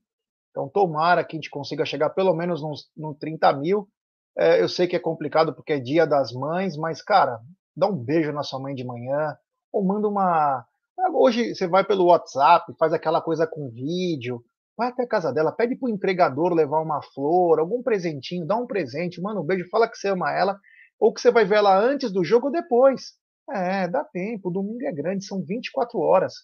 [0.50, 3.88] Então, tomara que a gente consiga chegar pelo menos nos, no 30 mil.
[4.36, 7.40] É, eu sei que é complicado porque é dia das mães, mas, cara,
[7.76, 9.36] dá um beijo na sua mãe de manhã,
[9.72, 10.64] ou manda uma.
[10.98, 14.42] Ah, hoje você vai pelo WhatsApp, faz aquela coisa com vídeo,
[14.76, 18.66] vai até a casa dela, pede pro empregador levar uma flor, algum presentinho, dá um
[18.66, 20.58] presente, manda um beijo, fala que você ama ela,
[20.98, 23.12] ou que você vai ver ela antes do jogo ou depois.
[23.50, 24.48] É, dá tempo.
[24.48, 26.34] O domingo é grande, são 24 horas.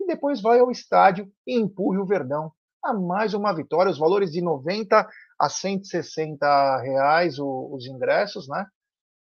[0.00, 2.52] E depois vai ao estádio e empurre o Verdão
[2.84, 3.90] a mais uma vitória.
[3.90, 8.64] Os valores de 90 a 160 reais os ingressos, né?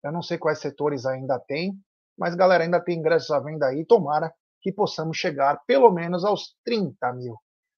[0.03, 1.73] Eu não sei quais setores ainda tem,
[2.17, 3.85] mas galera, ainda tem ingressos à venda aí.
[3.85, 4.31] Tomara
[4.61, 7.35] que possamos chegar pelo menos aos 30 mil.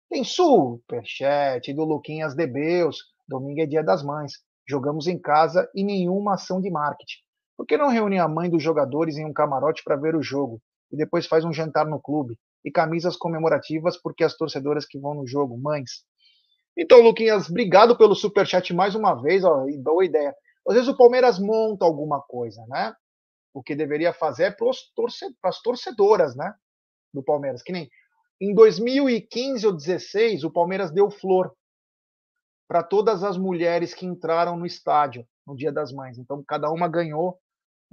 [0.09, 2.97] Tem superchat do Luquinhas Debeus.
[3.27, 4.33] Domingo é dia das mães.
[4.67, 7.21] Jogamos em casa e nenhuma ação de marketing.
[7.61, 10.59] Por que não reúne a mãe dos jogadores em um camarote para ver o jogo
[10.91, 12.35] e depois faz um jantar no clube?
[12.65, 16.03] E camisas comemorativas porque as torcedoras que vão no jogo, mães.
[16.75, 20.35] Então, Luquinhas, obrigado pelo superchat mais uma vez, ó, boa ideia.
[20.67, 22.95] Às vezes o Palmeiras monta alguma coisa, né?
[23.53, 26.51] O que deveria fazer é para as torcedoras, né?
[27.13, 27.61] Do Palmeiras.
[27.61, 27.87] Que nem
[28.41, 31.53] em 2015 ou 2016, o Palmeiras deu flor
[32.67, 36.17] para todas as mulheres que entraram no estádio no Dia das Mães.
[36.17, 37.39] Então, cada uma ganhou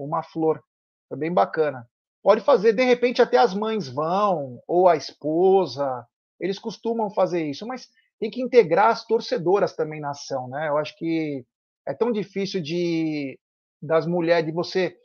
[0.04, 0.62] uma flor.
[1.08, 1.86] Foi bem bacana.
[2.22, 6.06] Pode fazer, de repente, até as mães vão, ou a esposa.
[6.40, 7.88] Eles costumam fazer isso, mas
[8.18, 10.68] tem que integrar as torcedoras também na ação, né?
[10.68, 11.44] Eu acho que
[11.86, 13.38] é tão difícil de
[13.80, 14.96] das mulheres, de você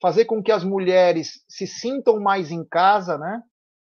[0.00, 3.42] fazer com que as mulheres se sintam mais em casa, né?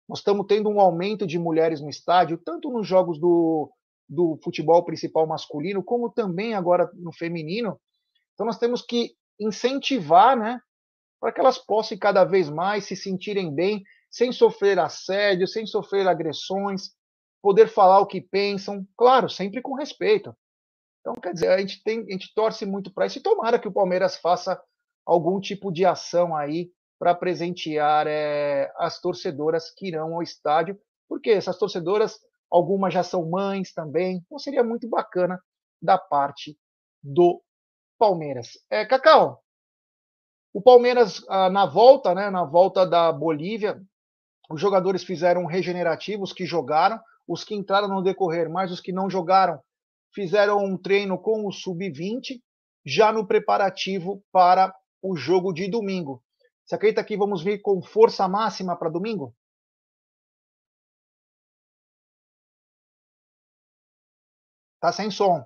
[0.07, 3.69] Nós estamos tendo um aumento de mulheres no estádio, tanto nos jogos do,
[4.07, 7.79] do futebol principal masculino, como também agora no feminino.
[8.33, 10.59] Então nós temos que incentivar, né,
[11.19, 16.07] para que elas possam cada vez mais se sentirem bem, sem sofrer assédio, sem sofrer
[16.07, 16.91] agressões,
[17.41, 20.35] poder falar o que pensam, claro, sempre com respeito.
[21.01, 23.67] Então, quer dizer, a gente, tem, a gente torce muito para isso e tomara que
[23.67, 24.61] o Palmeiras faça
[25.05, 26.69] algum tipo de ação aí
[26.99, 30.77] para presentear é, as torcedoras que irão ao estádio,
[31.07, 32.19] porque essas torcedoras,
[32.51, 35.39] algumas já são mães também, então seria muito bacana
[35.81, 36.57] da parte
[37.01, 37.41] do
[37.97, 38.51] Palmeiras.
[38.69, 39.41] É, Cacau,
[40.53, 43.79] o Palmeiras ah, na volta, né, na volta da Bolívia,
[44.49, 48.81] os jogadores fizeram um regenerativo, os que jogaram, os que entraram no decorrer, mas os
[48.81, 49.61] que não jogaram
[50.13, 52.41] fizeram um treino com o sub-20,
[52.85, 56.23] já no preparativo para o jogo de domingo.
[56.65, 59.35] Você acredita que vamos vir com força máxima para domingo?
[64.79, 65.43] Tá sem som.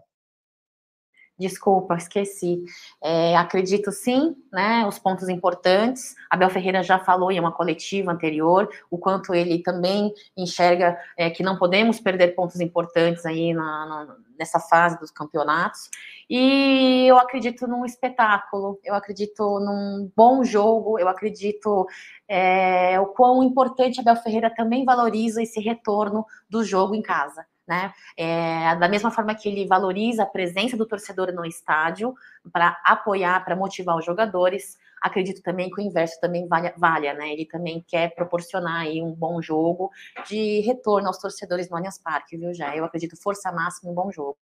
[1.41, 2.63] Desculpa, esqueci.
[3.03, 4.85] É, acredito sim, né?
[4.85, 6.13] Os pontos importantes.
[6.29, 11.41] Abel Ferreira já falou em uma coletiva anterior o quanto ele também enxerga é, que
[11.41, 15.89] não podemos perder pontos importantes aí na, na, nessa fase dos campeonatos.
[16.29, 21.87] E eu acredito num espetáculo, eu acredito num bom jogo, eu acredito
[22.27, 27.43] é, o quão importante Abel Ferreira também valoriza esse retorno do jogo em casa.
[27.67, 27.93] Né?
[28.17, 32.13] É, da mesma forma que ele valoriza a presença do torcedor no estádio
[32.51, 37.31] para apoiar, para motivar os jogadores, acredito também que o inverso também valha, valha, né?
[37.31, 39.89] Ele também quer proporcionar aí um bom jogo
[40.27, 42.75] de retorno aos torcedores no Allianz Parque, viu, já?
[42.75, 44.37] Eu acredito força máxima um bom jogo.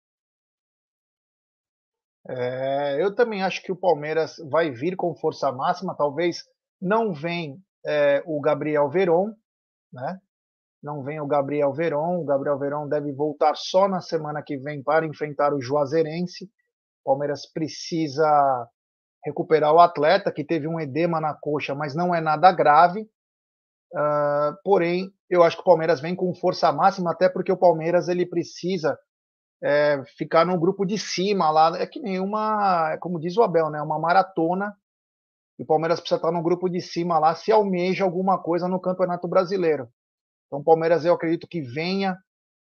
[2.27, 6.47] É, eu também acho que o Palmeiras vai vir com força máxima, talvez
[6.79, 9.33] não vem é, o Gabriel Veron,
[9.91, 10.19] né?
[10.81, 12.21] Não vem o Gabriel Veron.
[12.21, 16.45] O Gabriel Veron deve voltar só na semana que vem para enfrentar o Juazeirense.
[17.03, 18.67] O Palmeiras precisa
[19.23, 23.01] recuperar o atleta que teve um edema na coxa, mas não é nada grave.
[23.93, 28.07] Uh, porém, eu acho que o Palmeiras vem com força máxima, até porque o Palmeiras
[28.07, 28.97] ele precisa
[29.61, 31.77] é, ficar no grupo de cima lá.
[31.77, 34.75] É que nem uma, como diz o Abel, né, uma maratona.
[35.57, 38.79] E o Palmeiras precisa estar no grupo de cima lá se almeja alguma coisa no
[38.79, 39.89] Campeonato Brasileiro.
[40.49, 42.17] Então, o Palmeiras eu acredito que venha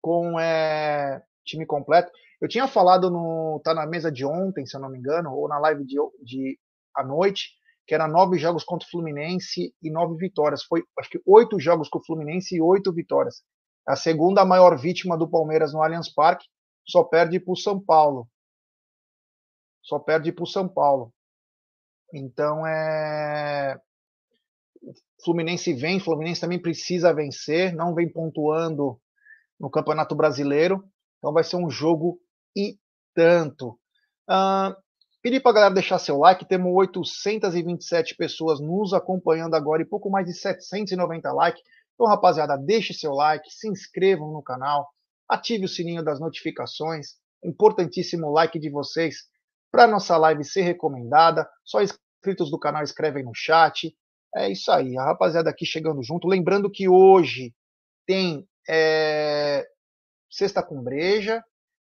[0.02, 2.10] com é, time completo.
[2.42, 5.48] Eu tinha falado no tá na mesa de ontem, se eu não me engano, ou
[5.48, 6.58] na live de, de
[6.96, 7.50] à noite,
[7.86, 10.64] que era nove jogos contra o Fluminense e nove vitórias.
[10.64, 13.44] Foi acho que oito jogos com o Fluminense e oito vitórias.
[13.86, 16.46] A segunda maior vítima do Palmeiras no Allianz Parque,
[16.88, 18.28] só perde para o São Paulo.
[19.84, 21.14] Só perde para o São Paulo.
[22.14, 23.80] Então é
[25.24, 29.00] Fluminense vem, Fluminense também precisa vencer, não vem pontuando
[29.60, 30.84] no Campeonato Brasileiro,
[31.18, 32.20] então vai ser um jogo
[32.56, 32.78] e
[33.14, 33.70] tanto.
[34.30, 34.76] Uh,
[35.22, 40.10] pedi para a galera deixar seu like, temos 827 pessoas nos acompanhando agora e pouco
[40.10, 41.64] mais de 790 likes.
[41.94, 44.90] Então, rapaziada, deixe seu like, se inscrevam no canal,
[45.30, 49.24] ative o sininho das notificações, importantíssimo like de vocês
[49.72, 51.50] para nossa live ser recomendada.
[51.64, 53.94] Só inscritos do canal escrevem no chat.
[54.36, 56.28] É isso aí, a rapaziada aqui chegando junto.
[56.28, 57.56] Lembrando que hoje
[58.06, 59.66] tem é,
[60.30, 61.42] Sexta com Breja.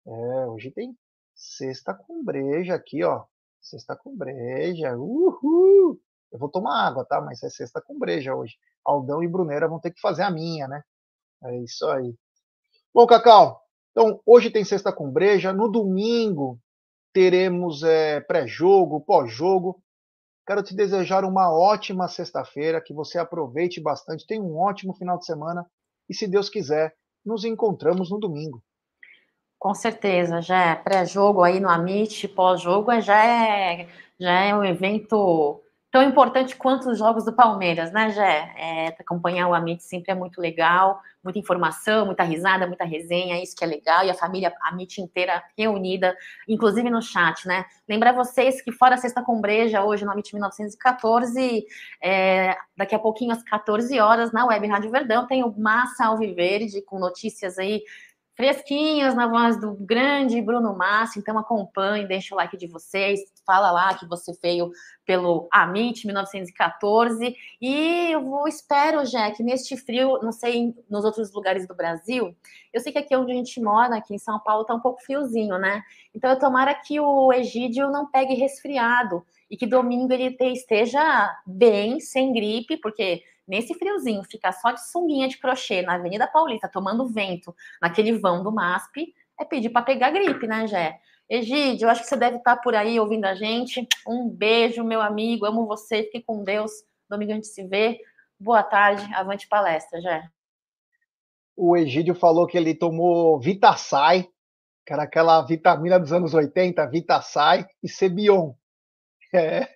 [0.08, 0.98] É, hoje tem
[1.36, 3.26] Sexta com Breja aqui, ó.
[3.60, 4.96] Sexta com Breja.
[4.96, 6.00] Uhul!
[6.32, 7.20] Eu vou tomar água, tá?
[7.20, 8.56] Mas é Sexta com Breja hoje.
[8.86, 10.82] Aldão e Brunera vão ter que fazer a minha, né?
[11.44, 12.16] É isso aí.
[12.94, 15.52] Bom, Cacau, então hoje tem Sexta com Breja.
[15.52, 16.58] No domingo
[17.12, 19.84] teremos é, pré-jogo, pós-jogo.
[20.48, 25.26] Quero te desejar uma ótima sexta-feira, que você aproveite bastante, tenha um ótimo final de
[25.26, 25.70] semana
[26.10, 26.96] e, se Deus quiser,
[27.26, 28.64] nos encontramos no domingo.
[29.60, 35.62] Com certeza, já é pré-jogo aí no Amit, pós-jogo, já é, já é um evento
[35.98, 38.54] tão importante quanto os jogos do Palmeiras, né, Jé?
[38.56, 43.56] É, acompanhar o Amit sempre é muito legal, muita informação, muita risada, muita resenha, isso
[43.56, 46.16] que é legal, e a família Amit inteira reunida,
[46.48, 47.66] inclusive no chat, né?
[47.90, 51.66] Lembrar vocês que fora a Sexta com Breja, hoje no Amit 1914,
[52.00, 56.80] é, daqui a pouquinho às 14 horas, na Web Rádio Verdão, tem o Massa Alviverde,
[56.84, 57.82] com notícias aí
[58.38, 63.72] fresquinhas na voz do grande Bruno Massa, então acompanhe, deixa o like de vocês, fala
[63.72, 64.70] lá que você veio
[65.04, 69.02] pelo Amit 1914 e eu vou, espero,
[69.36, 72.36] que neste frio, não sei nos outros lugares do Brasil,
[72.72, 75.02] eu sei que aqui onde a gente mora, aqui em São Paulo, tá um pouco
[75.02, 75.82] friozinho, né?
[76.14, 82.00] Então eu tomara que o Egídio não pegue resfriado e que domingo ele esteja bem,
[82.00, 87.08] sem gripe, porque nesse friozinho, ficar só de sunguinha de crochê na Avenida Paulista, tomando
[87.08, 91.00] vento, naquele vão do MASP, é pedir para pegar gripe, né, Jé?
[91.30, 93.86] Egídio, eu acho que você deve estar por aí ouvindo a gente.
[94.08, 96.72] Um beijo, meu amigo, amo você, fique com Deus.
[97.10, 98.00] Domingo a gente se vê.
[98.40, 100.24] Boa tarde, avante palestra, Jé.
[101.56, 104.30] O Egídio falou que ele tomou Vitasai,
[104.86, 108.54] que era aquela vitamina dos anos 80, Vitasai e Cebion.
[109.34, 109.68] É,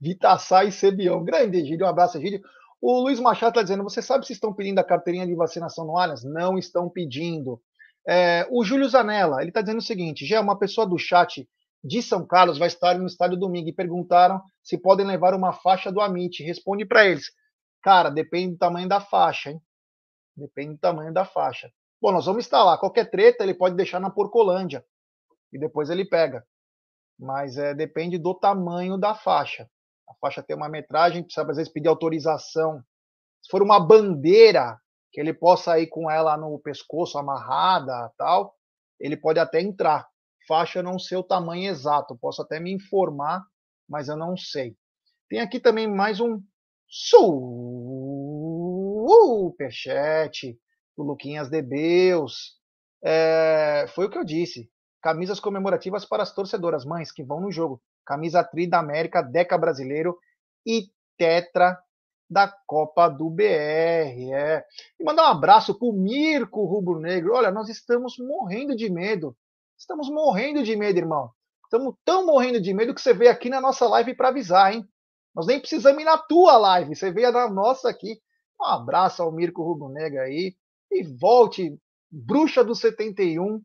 [0.00, 1.24] Vitaçá e Cebião.
[1.24, 1.86] Grande, Egídio.
[1.86, 2.42] Um abraço, Egídio.
[2.80, 5.96] O Luiz Machado está dizendo: você sabe se estão pedindo a carteirinha de vacinação no
[5.96, 6.24] Allianz?
[6.24, 7.60] Não estão pedindo.
[8.06, 11.48] É, o Júlio Zanella, ele está dizendo o seguinte: já uma pessoa do chat
[11.82, 15.90] de São Carlos vai estar no estádio domingo e perguntaram se podem levar uma faixa
[15.90, 16.42] do Amit.
[16.42, 17.26] Responde para eles.
[17.82, 19.60] Cara, depende do tamanho da faixa, hein?
[20.36, 21.70] Depende do tamanho da faixa.
[22.00, 22.78] Bom, nós vamos instalar.
[22.78, 24.84] Qualquer treta ele pode deixar na Porcolândia
[25.52, 26.44] e depois ele pega.
[27.18, 29.68] Mas é, depende do tamanho da faixa.
[30.08, 32.82] A faixa tem uma metragem, precisa às vezes pedir autorização.
[33.42, 34.78] Se for uma bandeira
[35.12, 38.54] que ele possa ir com ela no pescoço amarrada, tal,
[39.00, 40.08] ele pode até entrar.
[40.46, 43.44] Faixa eu não sei o tamanho exato, posso até me informar,
[43.88, 44.76] mas eu não sei.
[45.28, 46.40] Tem aqui também mais um
[49.18, 50.58] superchat
[50.96, 52.56] do Luquinhas de Beus.
[53.02, 54.70] É, foi o que eu disse.
[55.00, 57.80] Camisas comemorativas para as torcedoras, mães que vão no jogo.
[58.04, 60.18] Camisa Tri da América, Deca Brasileiro
[60.66, 61.78] e Tetra
[62.28, 64.32] da Copa do BR.
[64.32, 64.64] É.
[64.98, 67.34] E mandar um abraço para o Mirko Rubro Negro.
[67.34, 69.36] Olha, nós estamos morrendo de medo.
[69.78, 71.30] Estamos morrendo de medo, irmão.
[71.64, 74.88] Estamos tão morrendo de medo que você veio aqui na nossa live para avisar, hein?
[75.34, 78.20] Nós nem precisamos ir na tua live, você veio na nossa aqui.
[78.60, 80.56] Um abraço ao Mirko Rubro Negro aí.
[80.90, 81.78] E volte,
[82.10, 83.62] bruxa do 71.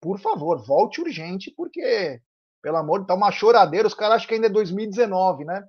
[0.00, 2.20] Por favor, volte urgente, porque,
[2.62, 3.86] pelo amor de tá uma choradeira.
[3.86, 5.62] Os caras acham que ainda é 2019, né?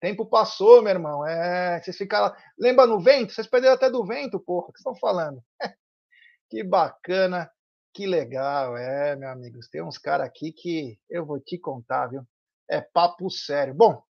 [0.00, 1.26] Tempo passou, meu irmão.
[1.26, 2.34] É, vocês ficaram.
[2.58, 3.32] Lembra no vento?
[3.32, 4.68] Vocês perderam até do vento, porra.
[4.68, 5.42] O que estão falando?
[6.50, 7.50] que bacana,
[7.92, 8.76] que legal.
[8.76, 9.58] É, meu amigo.
[9.72, 12.22] Tem uns caras aqui que eu vou te contar, viu?
[12.70, 13.74] É papo sério.
[13.74, 14.02] Bom,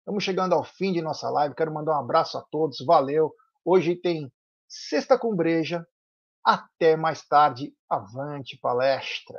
[0.00, 1.54] estamos chegando ao fim de nossa live.
[1.54, 2.84] Quero mandar um abraço a todos.
[2.84, 3.32] Valeu.
[3.64, 4.30] Hoje tem
[4.68, 5.86] Sexta com Breja.
[6.48, 7.74] Até mais tarde.
[7.90, 9.38] Avante palestra.